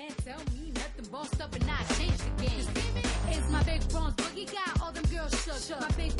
[0.00, 1.04] Can't tell me nothing.
[1.12, 2.66] Bossed up and I changed the game.
[3.28, 5.80] It's my big bronze boogie got all them girls shook.
[5.80, 6.16] My big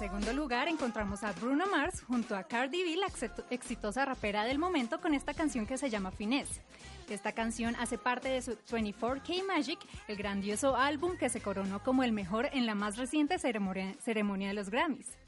[0.00, 3.08] segundo lugar encontramos a Bruno Mars junto a Cardi B, la
[3.50, 6.62] exitosa rapera del momento, con esta canción que se llama Finesse.
[7.10, 12.02] Esta canción hace parte de su 24K Magic, el grandioso álbum que se coronó como
[12.02, 15.18] el mejor en la más reciente ceremonia, ceremonia de los Grammys.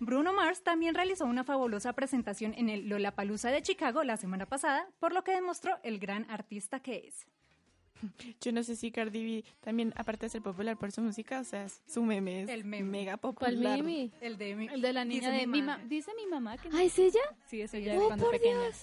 [0.00, 4.88] Bruno Mars también realizó una fabulosa presentación en el Lollapalooza de Chicago la semana pasada,
[4.98, 7.28] por lo que demostró el gran artista que es.
[8.40, 11.44] Yo no sé si Cardi B también, aparte de ser popular por su música, o
[11.44, 12.88] sea, su meme es El meme.
[12.90, 13.54] mega popular.
[13.54, 14.10] ¿Cuál meme?
[14.20, 16.26] El de, mi- El de la niña dice de mi mi ma- ma- dice mi
[16.26, 17.20] mamá que Ah, ¿es ella?
[17.46, 18.60] sí es ella Oh, cuando por pequeña.
[18.60, 18.76] Dios.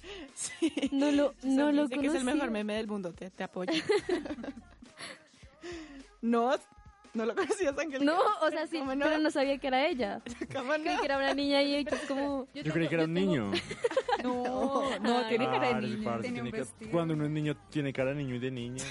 [0.34, 0.72] Sí.
[0.92, 3.72] No lo, no lo que es el mejor meme del mundo, te, te apoyo.
[6.22, 6.54] no,
[7.18, 8.04] no lo conocías, Ángel.
[8.04, 9.04] No, o sea, sí, ¿Cómo no?
[9.04, 10.22] pero no sabía que era ella.
[10.54, 10.82] ¿Cómo no?
[10.84, 12.46] Creí que era una niña y ella como...
[12.54, 13.50] Yo creí que era un niño.
[14.22, 16.04] No, no, tiene cara de Parce, niño.
[16.04, 16.90] parce, Tiene un tiene que- vestido.
[16.90, 18.84] cuando uno es niño, tiene cara de niño y de niña.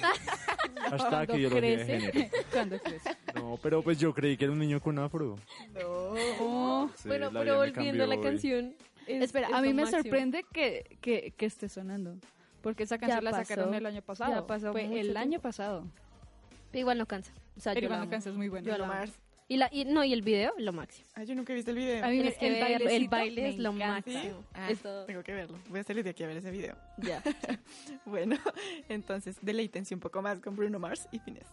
[0.91, 2.29] Hasta que yo lo de género.
[2.51, 3.17] Cuando crece.
[3.35, 5.35] No, pero pues yo creí que era un niño con afro.
[5.73, 6.89] No.
[6.95, 8.21] Sí, bueno, pero volviendo a la hoy.
[8.23, 8.75] canción.
[9.05, 10.01] es- Espera, es a mí me máximo.
[10.03, 12.15] sorprende que, que, que esté sonando.
[12.61, 14.31] Porque esa canción la sacaron el año pasado.
[14.33, 15.19] Ya pasó Fue el tiempo.
[15.19, 15.85] año pasado.
[16.71, 17.32] Pero igual no cansa.
[17.56, 18.67] O sea, Pero igual no cansa, es muy buena.
[18.67, 18.93] Yo amo.
[18.93, 19.12] amo.
[19.49, 21.08] Y, la, y no, y el video, lo máximo.
[21.15, 22.03] Ah, yo nunca he visto el video.
[22.03, 24.43] A mí Tienes que el verlo, el bailecito baile es lo máximo.
[24.53, 25.06] Ah, Es todo.
[25.06, 25.58] tengo que verlo.
[25.69, 26.75] Voy a salir de aquí a ver ese video.
[26.97, 27.23] Ya.
[28.06, 28.36] bueno,
[28.89, 31.47] entonces deleítense un poco más con Bruno Mars y Finesse.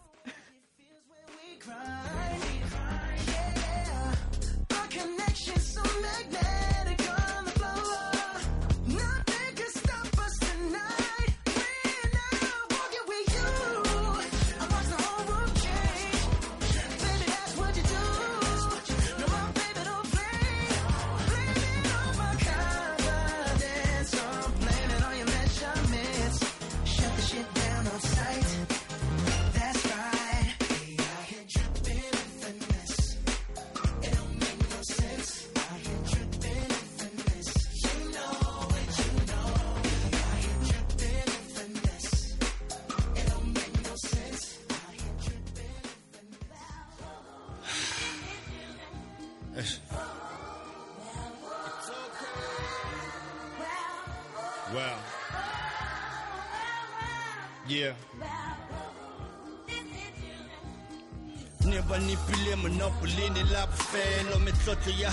[62.85, 64.51] no pulini la bufelo me
[64.97, 65.11] ya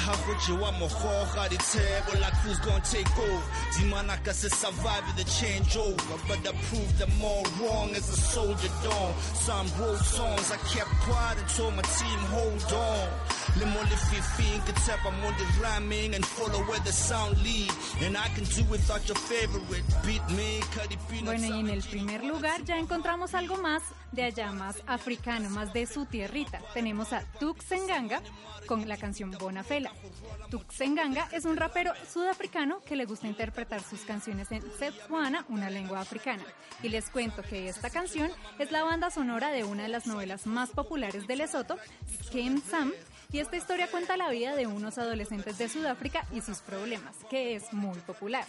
[2.21, 3.43] like who's gonna take over.
[3.77, 8.17] Dimana ka se survive the change over but I proved them all wrong as a
[8.17, 9.13] soldier dawn.
[9.35, 13.09] Some wrote songs I kept quiet and told my team hold on.
[13.59, 13.67] Le
[14.67, 17.71] ke tshepa mo the rhyming and follow where the sound lead.
[18.01, 19.85] And I can do without your favorite.
[20.07, 24.25] Beat me Cardi B Bueno, y en el primer lugar ya encontramos algo más de
[24.25, 26.61] allá, más africano, más de su tierrita.
[26.75, 28.23] Tenemos a Tuxenganga
[28.67, 29.93] con la canción Bonafela.
[30.51, 36.01] Tuxenganga es un rapero sudafricano que le gusta interpretar sus canciones en Setswana, una lengua
[36.01, 36.45] africana.
[36.83, 40.47] Y les cuento que esta canción es la banda sonora de una de las novelas
[40.47, 41.77] más populares de Lesoto,
[42.25, 42.93] Skem Sam,
[43.33, 47.57] y esta historia cuenta la vida de unos adolescentes de Sudáfrica y sus problemas, que
[47.57, 48.45] es muy popular.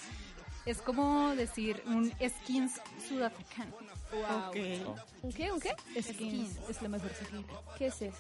[0.66, 3.74] Es como decir un skins sudafricano.
[4.14, 5.52] ¿Un qué?
[5.52, 5.76] ¿Un qué?
[6.02, 7.46] Skins es lo más versátil.
[7.78, 8.18] ¿Qué es eso?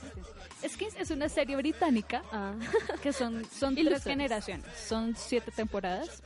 [0.68, 2.54] Skins es una serie británica Ah.
[3.04, 4.66] que son, son tres generaciones.
[4.88, 6.24] Son siete temporadas.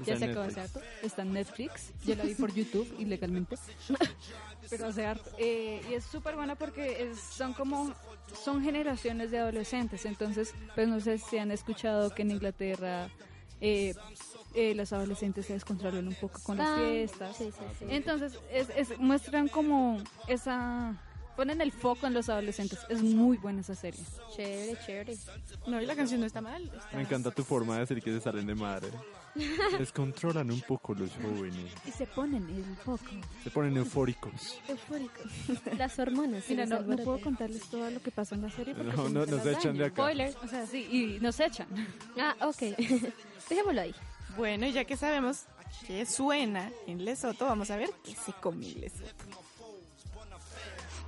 [0.00, 0.80] Está Ya se acabó hace harto.
[1.02, 1.92] Está en Netflix.
[2.04, 3.56] Yo la vi por YouTube ilegalmente.
[4.70, 5.30] Pero hace harto.
[5.38, 7.94] Eh, y es súper buena porque es- son como
[8.42, 10.04] son generaciones de adolescentes.
[10.06, 13.08] Entonces, pues no sé si han escuchado que en Inglaterra
[13.60, 13.94] eh,
[14.54, 17.36] eh, los adolescentes se descontrolan un poco con las fiestas.
[17.36, 17.84] sí, sí, sí.
[17.88, 20.94] Entonces, es, es- muestran como esa...
[21.36, 22.78] Ponen el foco en los adolescentes.
[22.88, 24.00] Es muy buena esa serie.
[24.36, 25.16] Chévere, chévere.
[25.66, 26.62] No, y la canción no está mal.
[26.62, 28.88] está- Me encanta tu forma de decir que se salen de madre.
[29.80, 31.72] Descontrolan un poco los jóvenes.
[31.86, 33.04] Y se ponen el foco.
[33.42, 34.60] Se ponen eufóricos.
[34.68, 35.24] Eufóricos.
[35.76, 36.44] Las hormonas.
[36.48, 39.24] Mira, no, no puedo contarles todo lo que pasa en la serie porque No, no,
[39.24, 39.84] se nos echan de daño.
[39.86, 40.02] acá.
[40.02, 40.36] Spoiler.
[40.44, 41.66] O sea, sí, y nos echan.
[42.16, 42.60] Ah, ok.
[43.48, 43.94] Dejémoslo ahí.
[44.36, 45.46] Bueno, ya que sabemos
[45.86, 49.43] que suena en Lesoto, vamos a ver qué se come en Lesoto.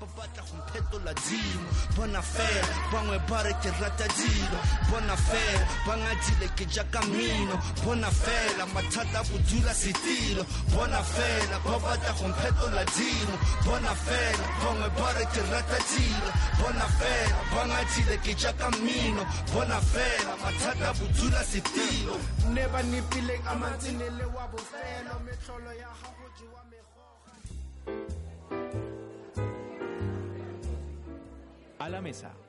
[0.00, 4.58] ba batla go phetola dilo bona fela bangwe ba re ke rata dilo.
[4.90, 10.44] Bona fela ba ngadile ke jaaka mmino bona fela mathata bodula setilo.
[10.72, 13.34] Bona fela ba batla go phetola dilo
[13.64, 16.30] bona fela bangwe ba re ke rata dilo.
[16.60, 19.22] Bona fela ba ngadile ke jaaka mmino
[19.52, 22.16] bona fela mathata bodula setilo.
[22.52, 23.52] Ne ba nipile ka
[24.34, 25.14] wa bofelo.
[25.24, 26.65] Metlholo ya gago jewa
[31.86, 32.45] A la mesa.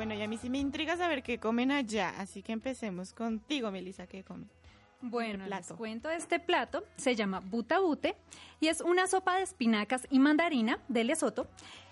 [0.00, 3.70] Bueno, y a mí sí me intriga saber qué comen allá, así que empecemos contigo,
[3.70, 4.48] Melissa, ¿qué comen?
[5.02, 5.76] Bueno, les plato.
[5.76, 6.84] cuento este plato.
[6.96, 8.16] Se llama butabute
[8.60, 11.48] y es una sopa de espinacas y mandarina de Lesoto.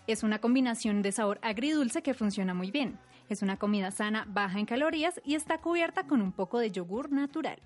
[0.07, 2.99] Es una combinación de sabor agridulce que funciona muy bien.
[3.29, 7.13] Es una comida sana, baja en calorías y está cubierta con un poco de yogur
[7.13, 7.59] natural.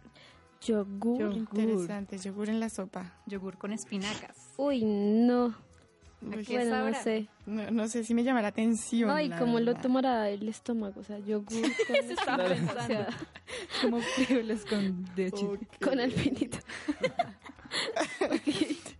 [0.61, 1.35] Yogur.
[1.35, 3.17] Interesante, yogur en la sopa.
[3.27, 4.55] Yogur con espinacas.
[4.57, 5.55] Uy, no.
[6.47, 7.29] Qué bueno, no sé.
[7.47, 9.11] No, no sé si me llama la atención.
[9.11, 11.01] Ay, la ¿cómo lo tomará el estómago?
[11.01, 11.47] O sea, yogur
[11.87, 12.87] con, Eso estaba espinacas, o pensando.
[12.87, 13.09] sea,
[13.83, 15.47] Como frijoles con leche.
[15.81, 16.59] con alpinito.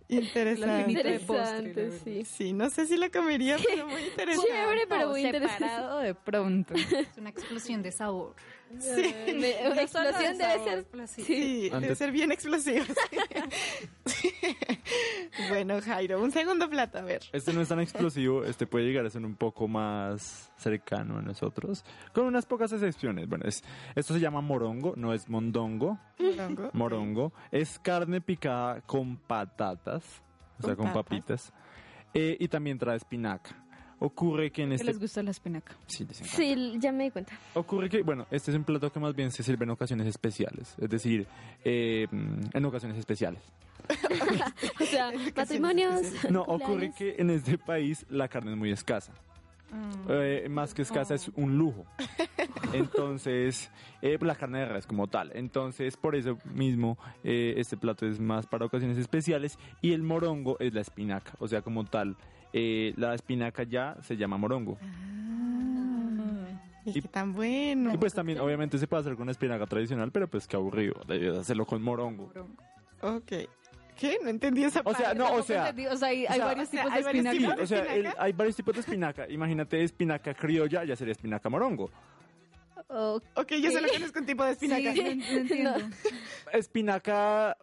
[0.09, 1.03] Interesante.
[1.03, 2.25] de postre, Interesante, sí.
[2.25, 4.49] Sí, no sé si lo comería, pero muy interesante.
[4.51, 5.63] Chévere, pero muy interesante.
[5.65, 6.73] Separado de pronto.
[6.75, 8.35] Es una explosión de sabor.
[8.79, 9.13] Sí.
[9.35, 10.85] Me- Una explosión debe ser.
[11.07, 12.85] Sí, debe ser bien explosivo.
[14.05, 14.29] sí.
[15.49, 17.21] bueno, Jairo, un segundo plato, a ver.
[17.33, 21.21] Este no es tan explosivo, este puede llegar a ser un poco más cercano a
[21.21, 21.83] nosotros,
[22.13, 23.27] con unas pocas excepciones.
[23.27, 23.63] Bueno, es,
[23.95, 26.69] esto se llama morongo, no es mondongo, Morongo.
[26.73, 27.33] morongo.
[27.51, 30.02] Es carne picada con patatas,
[30.59, 31.03] o sea, Con papas.
[31.03, 31.53] papitas,
[32.13, 33.55] eh, y también trae espinaca.
[33.99, 34.87] Ocurre que en ¿Qué este...
[34.87, 35.75] les gusta la espinaca?
[35.87, 36.35] Sí, les encanta.
[36.37, 37.33] Sí, ya me di cuenta.
[37.53, 40.75] Ocurre que, bueno, este es un plato que más bien se sirve en ocasiones especiales,
[40.77, 41.25] es decir,
[41.63, 43.41] eh, en ocasiones especiales.
[44.79, 46.01] O sea, matrimonios.
[46.29, 49.13] No, ocurre que en este país la carne es muy escasa.
[50.09, 51.85] Eh, más que escasa es un lujo.
[52.73, 53.71] Entonces,
[54.01, 55.31] eh, la carne de res como tal.
[55.35, 59.57] Entonces, por eso mismo, eh, este plato es más para ocasiones especiales.
[59.81, 61.33] Y el morongo es la espinaca.
[61.39, 62.15] O sea, como tal,
[62.53, 64.77] eh, la espinaca ya se llama morongo.
[66.85, 67.93] Y qué tan bueno.
[67.93, 70.95] Y pues también, obviamente, se puede hacer con espinaca tradicional, pero pues qué aburrido.
[71.07, 72.31] Debes hacerlo con morongo.
[73.01, 73.31] Ok.
[73.95, 74.17] ¿Qué?
[74.23, 75.03] No entendí esa O parte.
[75.03, 76.99] sea, no, o sea, entendí, o sea, hay, sea, varios o sea, tipos de
[77.29, 77.55] espinaca.
[77.55, 79.29] Sí, o sea, el- hay varios tipos de espinaca.
[79.29, 81.89] Imagínate espinaca criolla, ya sería espinaca morongo.
[82.87, 84.93] Ok, yo solo conozco un tipo de espinaca.
[84.93, 85.73] Sí, no, no entiendo.
[86.51, 87.57] Espinaca.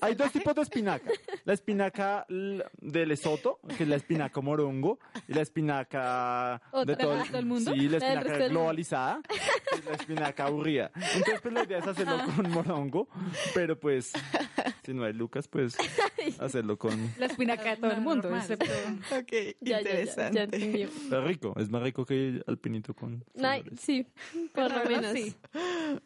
[0.00, 1.10] Hay dos tipos de espinaca.
[1.44, 4.98] La espinaca de Lesoto, que es la espinaca morongo,
[5.28, 6.84] y la espinaca Otra.
[6.84, 7.72] de todo, ¿Del resto del mundo?
[7.72, 10.90] Sí, la espinaca globalizada, que es la espinaca aburrida.
[10.94, 13.08] Entonces, pues la idea es hacerlo con morongo,
[13.54, 14.12] pero pues,
[14.84, 15.74] si no hay lucas, pues
[16.38, 17.14] hacerlo con.
[17.18, 18.40] La espinaca de todo el mundo, Normal.
[18.40, 18.66] excepto...
[19.16, 20.78] Ok, Ya, ya, ya, interesante.
[20.78, 20.86] ya.
[21.18, 23.24] Es rico, es más rico que el alpinito con.
[23.42, 24.06] Ay, sí,
[24.68, 25.12] por lo menos.
[25.12, 25.34] sí.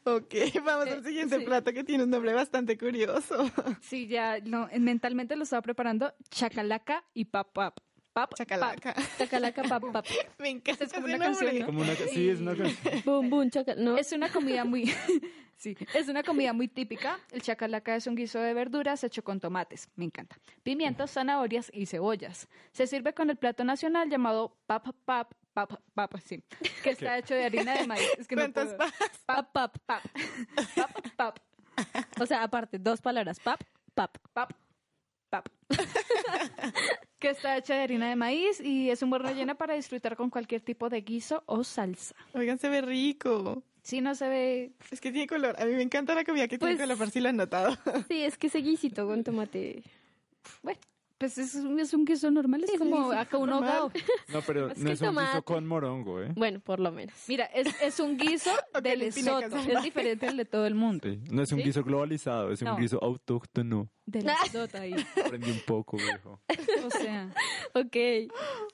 [0.04, 0.34] Ok,
[0.64, 1.44] vamos al siguiente sí.
[1.44, 3.50] plato que tiene un nombre bastante curioso.
[3.80, 7.78] Sí, ya no, mentalmente lo estaba preparando chacalaca y pap pap.
[8.12, 8.94] Pap, Chacalaca.
[9.18, 10.06] Chacalaca, pap, pap.
[10.38, 11.60] Me encanta Es como una canción, nombre.
[11.60, 11.66] ¿no?
[11.66, 13.02] Como una, sí, es una canción.
[13.04, 13.84] Boom, boom, chacal.
[13.84, 13.98] No.
[13.98, 14.90] Es una comida muy,
[15.56, 17.20] sí, es una comida muy típica.
[17.30, 20.38] El chacalaca es un guiso de verduras hecho con tomates, me encanta.
[20.62, 22.48] Pimientos, zanahorias y cebollas.
[22.72, 26.42] Se sirve con el plato nacional llamado pap pap pap pap, sí,
[26.82, 28.06] que está hecho de harina de maíz.
[28.18, 28.52] Es que no.
[28.52, 29.78] Pap, pap.
[29.86, 30.02] pap,
[30.76, 31.38] pap, pap,
[32.20, 33.40] O sea, aparte, dos palabras.
[33.40, 33.62] Pap,
[33.94, 34.18] pap.
[34.34, 34.52] pap,
[35.30, 35.48] pap.
[37.18, 40.28] que está hecha de harina de maíz y es un buen relleno para disfrutar con
[40.28, 42.14] cualquier tipo de guiso o salsa.
[42.34, 43.62] Oigan, se ve rico.
[43.82, 45.56] Si no se ve Es que tiene color.
[45.58, 47.76] A mí me encanta la comida que tiene Pues- color, por si lo han notado.
[48.08, 49.82] Sí, es que ese guisito con tomate.
[50.62, 50.78] Bueno,
[51.18, 53.90] pues es, un- es un queso normal, es Sí, como guiso acá un ahogado.
[54.28, 55.42] No, pero Es no es un guiso tomate.
[55.42, 56.32] con morongo, ¿eh?
[56.34, 57.14] Bueno, por lo menos.
[57.28, 58.50] Mira, es, es un guiso
[58.82, 61.08] de Lesoto, es diferente al de todo el mundo.
[61.08, 61.64] Sí, No es un ¿Sí?
[61.64, 63.88] guiso globalizado, es un guiso autóctono.
[64.04, 64.94] De Lesoto ahí.
[65.24, 66.40] Aprendí un poco, viejo.
[66.84, 67.32] O sea,
[67.74, 67.96] Ok.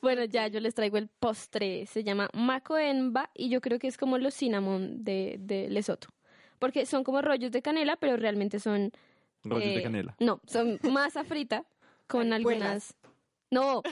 [0.03, 1.87] Bueno, ya yo les traigo el postre.
[1.87, 6.09] Se llama Macoenba y yo creo que es como los cinnamon de, de Lesoto.
[6.59, 8.93] Porque son como rollos de canela, pero realmente son...
[9.45, 10.15] Rollos de eh, canela.
[10.21, 11.65] No, son masa frita
[12.13, 12.95] con algunas...
[13.51, 13.83] No,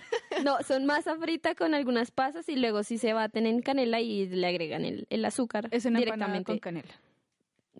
[0.42, 4.26] no, son masa frita con algunas pasas y luego sí se baten en canela y
[4.26, 6.46] le agregan el, el azúcar es una directamente.
[6.52, 6.88] con canela.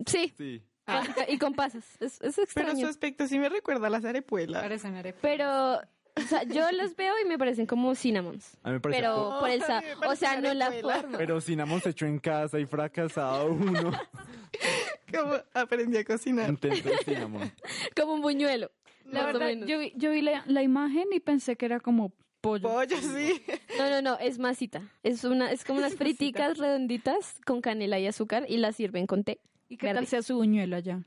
[0.07, 0.63] Sí, Sí.
[0.87, 1.85] básica- y con pasas.
[2.01, 2.81] Es, es Pero extraño.
[2.81, 4.61] su aspecto sí me recuerda a las arepuelas.
[4.63, 5.21] Parecen arepas.
[5.23, 8.59] Pero, o sea, yo los veo y me parecen como cinnamons.
[8.63, 9.41] A mí me parece Pero poco.
[9.41, 11.17] por el sa- o sea, no la forma.
[11.17, 13.91] Pero cinnamon hecho en casa y fracasado uno.
[15.15, 16.51] ¿Cómo aprendí a cocinar?
[16.51, 17.51] Intento cinnamon.
[17.97, 18.71] Como un buñuelo.
[19.11, 22.13] La más verdad, yo vi, yo vi la, la imagen y pensé que era como
[22.41, 22.69] pollo.
[22.69, 23.43] Pollo, sí.
[23.79, 24.83] No, no, no, es masita.
[25.03, 29.25] Es una, es como unas friticas redonditas con canela y azúcar y las sirven con
[29.25, 29.41] té.
[29.69, 30.07] ¿Y qué tal verde.
[30.07, 31.03] sea su buñuelo allá?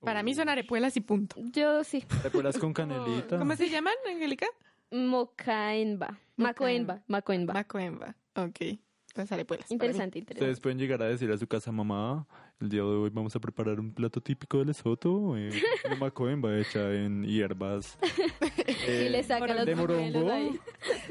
[0.00, 1.36] Para mí son arepuelas y punto.
[1.52, 2.04] Yo sí.
[2.22, 3.38] ¿Te acuerdas con canelita?
[3.38, 4.46] ¿Cómo se llaman, Angélica?
[4.90, 6.18] Mocaenba.
[6.36, 7.02] Macoenba.
[7.08, 7.54] Macoenba.
[7.54, 8.16] Macoemba.
[8.36, 8.78] Ok.
[9.18, 9.68] Entonces sale pues.
[9.68, 12.24] Interesante, Ustedes pueden llegar a decir a su casa, mamá,
[12.60, 15.50] el día de hoy vamos a preparar un plato típico de Lesoto, eh,
[15.86, 17.98] una macoemba hecha en hierbas
[18.88, 20.56] y le saca los de morongo ahí.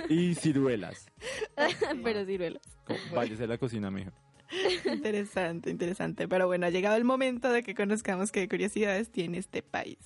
[0.08, 1.12] y ciruelas.
[2.04, 2.62] Pero ciruelos.
[2.86, 4.12] Como, Váyase a la cocina, mijo.
[4.86, 6.30] Interesante, interesante.
[6.30, 9.98] Pero bueno, ha llegado el momento de que conozcamos qué curiosidades tiene este país.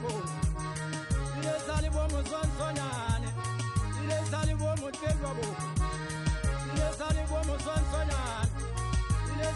[0.00, 0.22] kwabo
[1.38, 3.28] ile sali bomo swansonyane
[4.04, 5.46] ile sali bomo tekwabo
[6.74, 8.50] ile sali bomo swansonyane
[9.34, 9.48] ile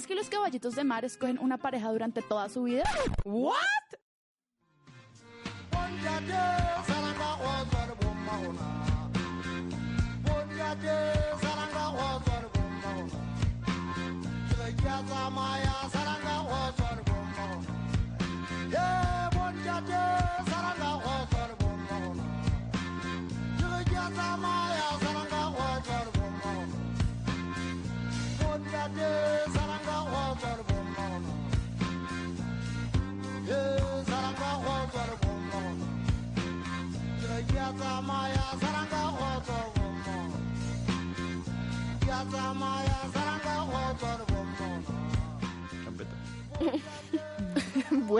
[0.00, 2.84] ¿Sabías que los caballitos de mar escogen una pareja durante toda su vida?
[3.22, 3.52] ¿What?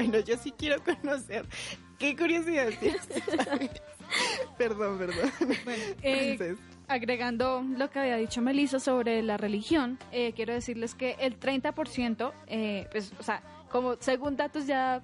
[0.00, 1.46] Bueno, yo sí quiero conocer
[1.98, 2.98] qué curiosidad tiene
[3.44, 3.70] país.
[4.58, 5.30] Perdón, perdón.
[6.02, 11.16] Eh, Entonces, agregando lo que había dicho Melissa sobre la religión, eh, quiero decirles que
[11.20, 13.40] el 30%, eh, pues, o sea,
[13.70, 15.00] como según datos ya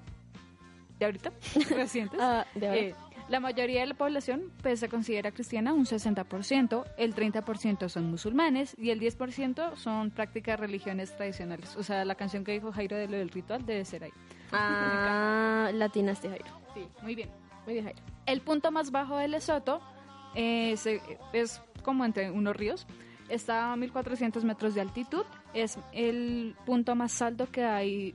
[0.98, 1.30] de ahorita,
[1.70, 2.94] recientes, Ah, de eh,
[3.28, 8.74] la mayoría de la población pues, se considera cristiana, un 60%, el 30% son musulmanes
[8.78, 11.76] y el 10% son prácticas religiones tradicionales.
[11.76, 14.12] O sea, la canción que dijo Jairo de lo del ritual debe ser ahí.
[14.52, 16.46] Ah, latinaste, Jairo.
[16.74, 17.30] Sí, muy bien.
[17.64, 18.00] Muy bien, Jairo.
[18.26, 19.80] El punto más bajo de Lesoto
[20.34, 21.00] eh, se-
[21.32, 22.86] es como entre unos ríos.
[23.28, 25.24] Está a 1400 metros de altitud.
[25.54, 28.14] Es el punto más alto que hay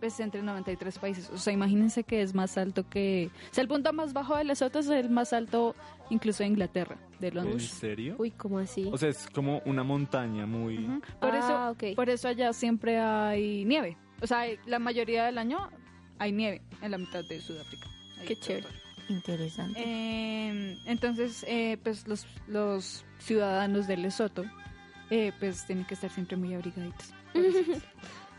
[0.00, 1.30] pues, entre 93 países.
[1.30, 3.30] O sea, imagínense que es más alto que...
[3.50, 5.74] O sea, el punto más bajo de Lesoto es el más alto
[6.10, 7.68] incluso de Inglaterra, de ¿En Londres.
[7.70, 8.14] serio?
[8.18, 8.88] Uy, ¿cómo así?
[8.92, 11.00] O sea, es como una montaña muy...
[11.20, 13.96] Por, Ah, eso, por eso allá siempre hay nieve.
[14.20, 15.68] O sea, la mayoría del año
[16.18, 17.88] hay nieve en la mitad de Sudáfrica.
[18.20, 18.46] Ahí Qué todo.
[18.46, 18.66] chévere.
[19.08, 19.82] Interesante.
[19.84, 24.44] Eh, entonces, eh, pues los, los ciudadanos de Lesoto,
[25.10, 27.12] eh, pues tienen que estar siempre muy abrigaditos.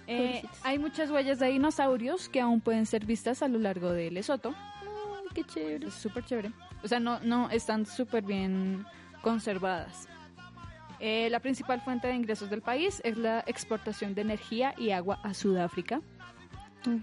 [0.08, 4.12] Eh, hay muchas huellas de dinosaurios que aún pueden ser vistas a lo largo de
[4.12, 4.54] Lesoto.
[5.34, 5.88] Qué chévere.
[5.88, 6.52] Es súper chévere.
[6.84, 8.86] O sea, no, no están súper bien
[9.24, 10.08] conservadas.
[11.00, 15.20] Eh, la principal fuente de ingresos del país es la exportación de energía y agua
[15.24, 16.02] a Sudáfrica.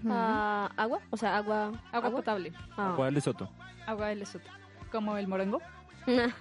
[0.09, 0.99] Ah, ¿Agua?
[1.09, 1.71] O sea, agua...
[1.91, 2.53] Agua potable.
[2.77, 2.93] Ah.
[2.95, 3.49] ¿Cuál es Soto?
[3.85, 4.49] Agua de Lesoto.
[4.91, 5.61] Como el morongo.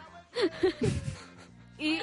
[1.78, 1.98] Y,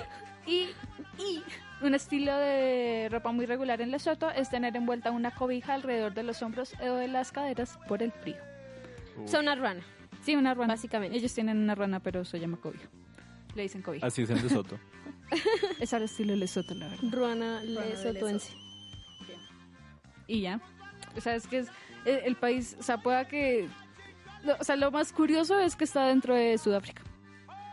[0.45, 0.69] y,
[1.17, 1.41] y
[1.81, 6.23] un estilo de ropa muy regular en Lesoto es tener envuelta una cobija alrededor de
[6.23, 8.35] los hombros o de las caderas por el frío.
[9.25, 9.81] Son una ruana.
[10.21, 10.73] Sí, una ruana.
[10.73, 11.17] Básicamente.
[11.17, 12.89] Ellos tienen una ruana, pero se llama cobija.
[13.55, 14.05] Le dicen cobija.
[14.05, 14.77] Así es en De Soto.
[15.79, 17.03] Es al estilo Lesoto, la verdad.
[17.11, 18.53] Ruana de lesotuense.
[20.27, 20.61] Y ya.
[21.17, 21.67] O sea, es que es
[22.05, 23.67] el, el país, o sea, pueda que...
[24.43, 27.01] lo- o sea, lo más curioso es que está dentro de Sudáfrica.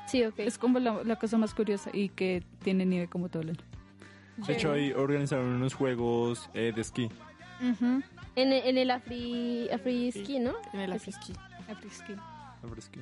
[0.07, 0.39] Sí, ok.
[0.39, 3.61] Es como la, la cosa más curiosa y que tiene nieve como todo el año.
[4.47, 7.11] De hecho, ahí organizaron unos juegos eh, de esquí.
[7.61, 8.03] Ujú.
[8.37, 10.55] En, el- en el Afri, Afri Ski, ¿no?
[10.73, 11.33] En el Afrisquí.
[11.71, 12.15] Afrisquí.
[12.63, 13.01] Ahora esquí.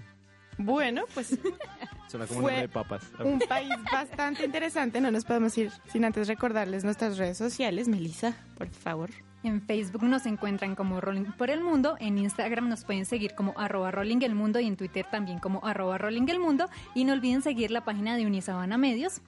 [0.59, 1.37] Bueno, pues
[2.09, 3.03] Suena como Fue una de papas.
[3.25, 5.01] un país bastante interesante.
[5.01, 7.89] No nos podemos ir sin antes recordarles nuestras redes sociales.
[7.89, 9.11] Melissa, por favor.
[9.43, 13.53] En Facebook nos encuentran como Rolling por el Mundo, en Instagram nos pueden seguir como
[13.59, 16.69] arroba Rolling el Mundo y en Twitter también como arroba Rolling el Mundo.
[16.95, 19.21] Y no olviden seguir la página de Unisabana Medios.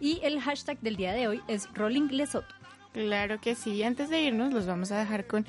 [0.00, 2.52] Y el hashtag del día de hoy es Rolling Lesoto.
[2.92, 3.82] Claro que sí.
[3.84, 5.46] Antes de irnos, los vamos a dejar con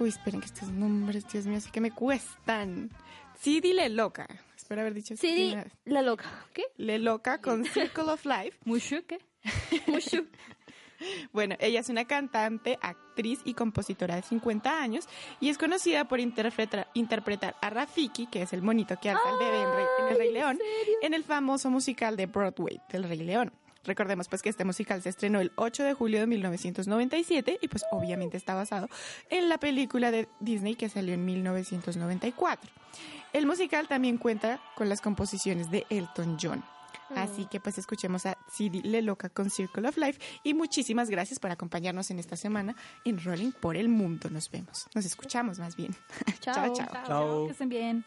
[0.00, 2.90] Uy, esperen que estos nombres, Dios mío, sí que me cuestan.
[3.38, 4.26] Sidi Le Loca.
[4.64, 5.70] Espero haber dicho Sidi bien.
[5.84, 6.24] La Loca.
[6.54, 6.64] ¿Qué?
[6.78, 8.56] Le Loca con Circle of Life.
[8.64, 9.18] ¿Mushu qué?
[9.86, 10.26] Mushu.
[11.34, 15.06] Bueno, ella es una cantante, actriz y compositora de 50 años
[15.38, 19.38] y es conocida por interpretar, interpretar a Rafiki, que es el monito que alza el
[19.38, 20.58] bebé en, Rey- en El Rey León,
[21.02, 23.52] en el famoso musical de Broadway del Rey León.
[23.84, 27.84] Recordemos pues que este musical se estrenó el 8 de julio de 1997 y pues
[27.90, 28.88] obviamente está basado
[29.30, 32.70] en la película de Disney que salió en 1994.
[33.32, 36.64] El musical también cuenta con las composiciones de Elton John.
[37.14, 41.38] Así que pues escuchemos a Sidi Le Loca con Circle of Life y muchísimas gracias
[41.38, 42.74] por acompañarnos en esta semana
[43.04, 44.30] en Rolling por el Mundo.
[44.30, 45.94] Nos vemos, nos escuchamos más bien.
[46.40, 46.74] Chao.
[46.74, 46.88] chao.
[47.06, 47.46] Chao.
[47.46, 48.04] Que estén bien.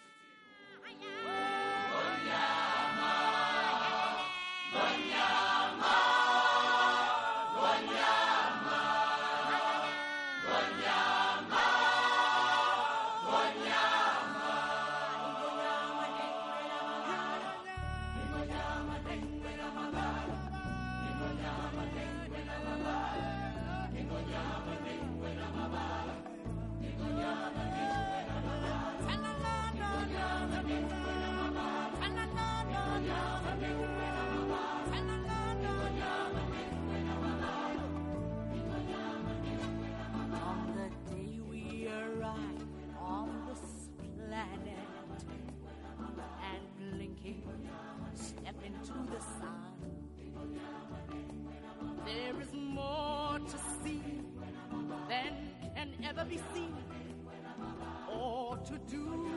[58.68, 59.36] To do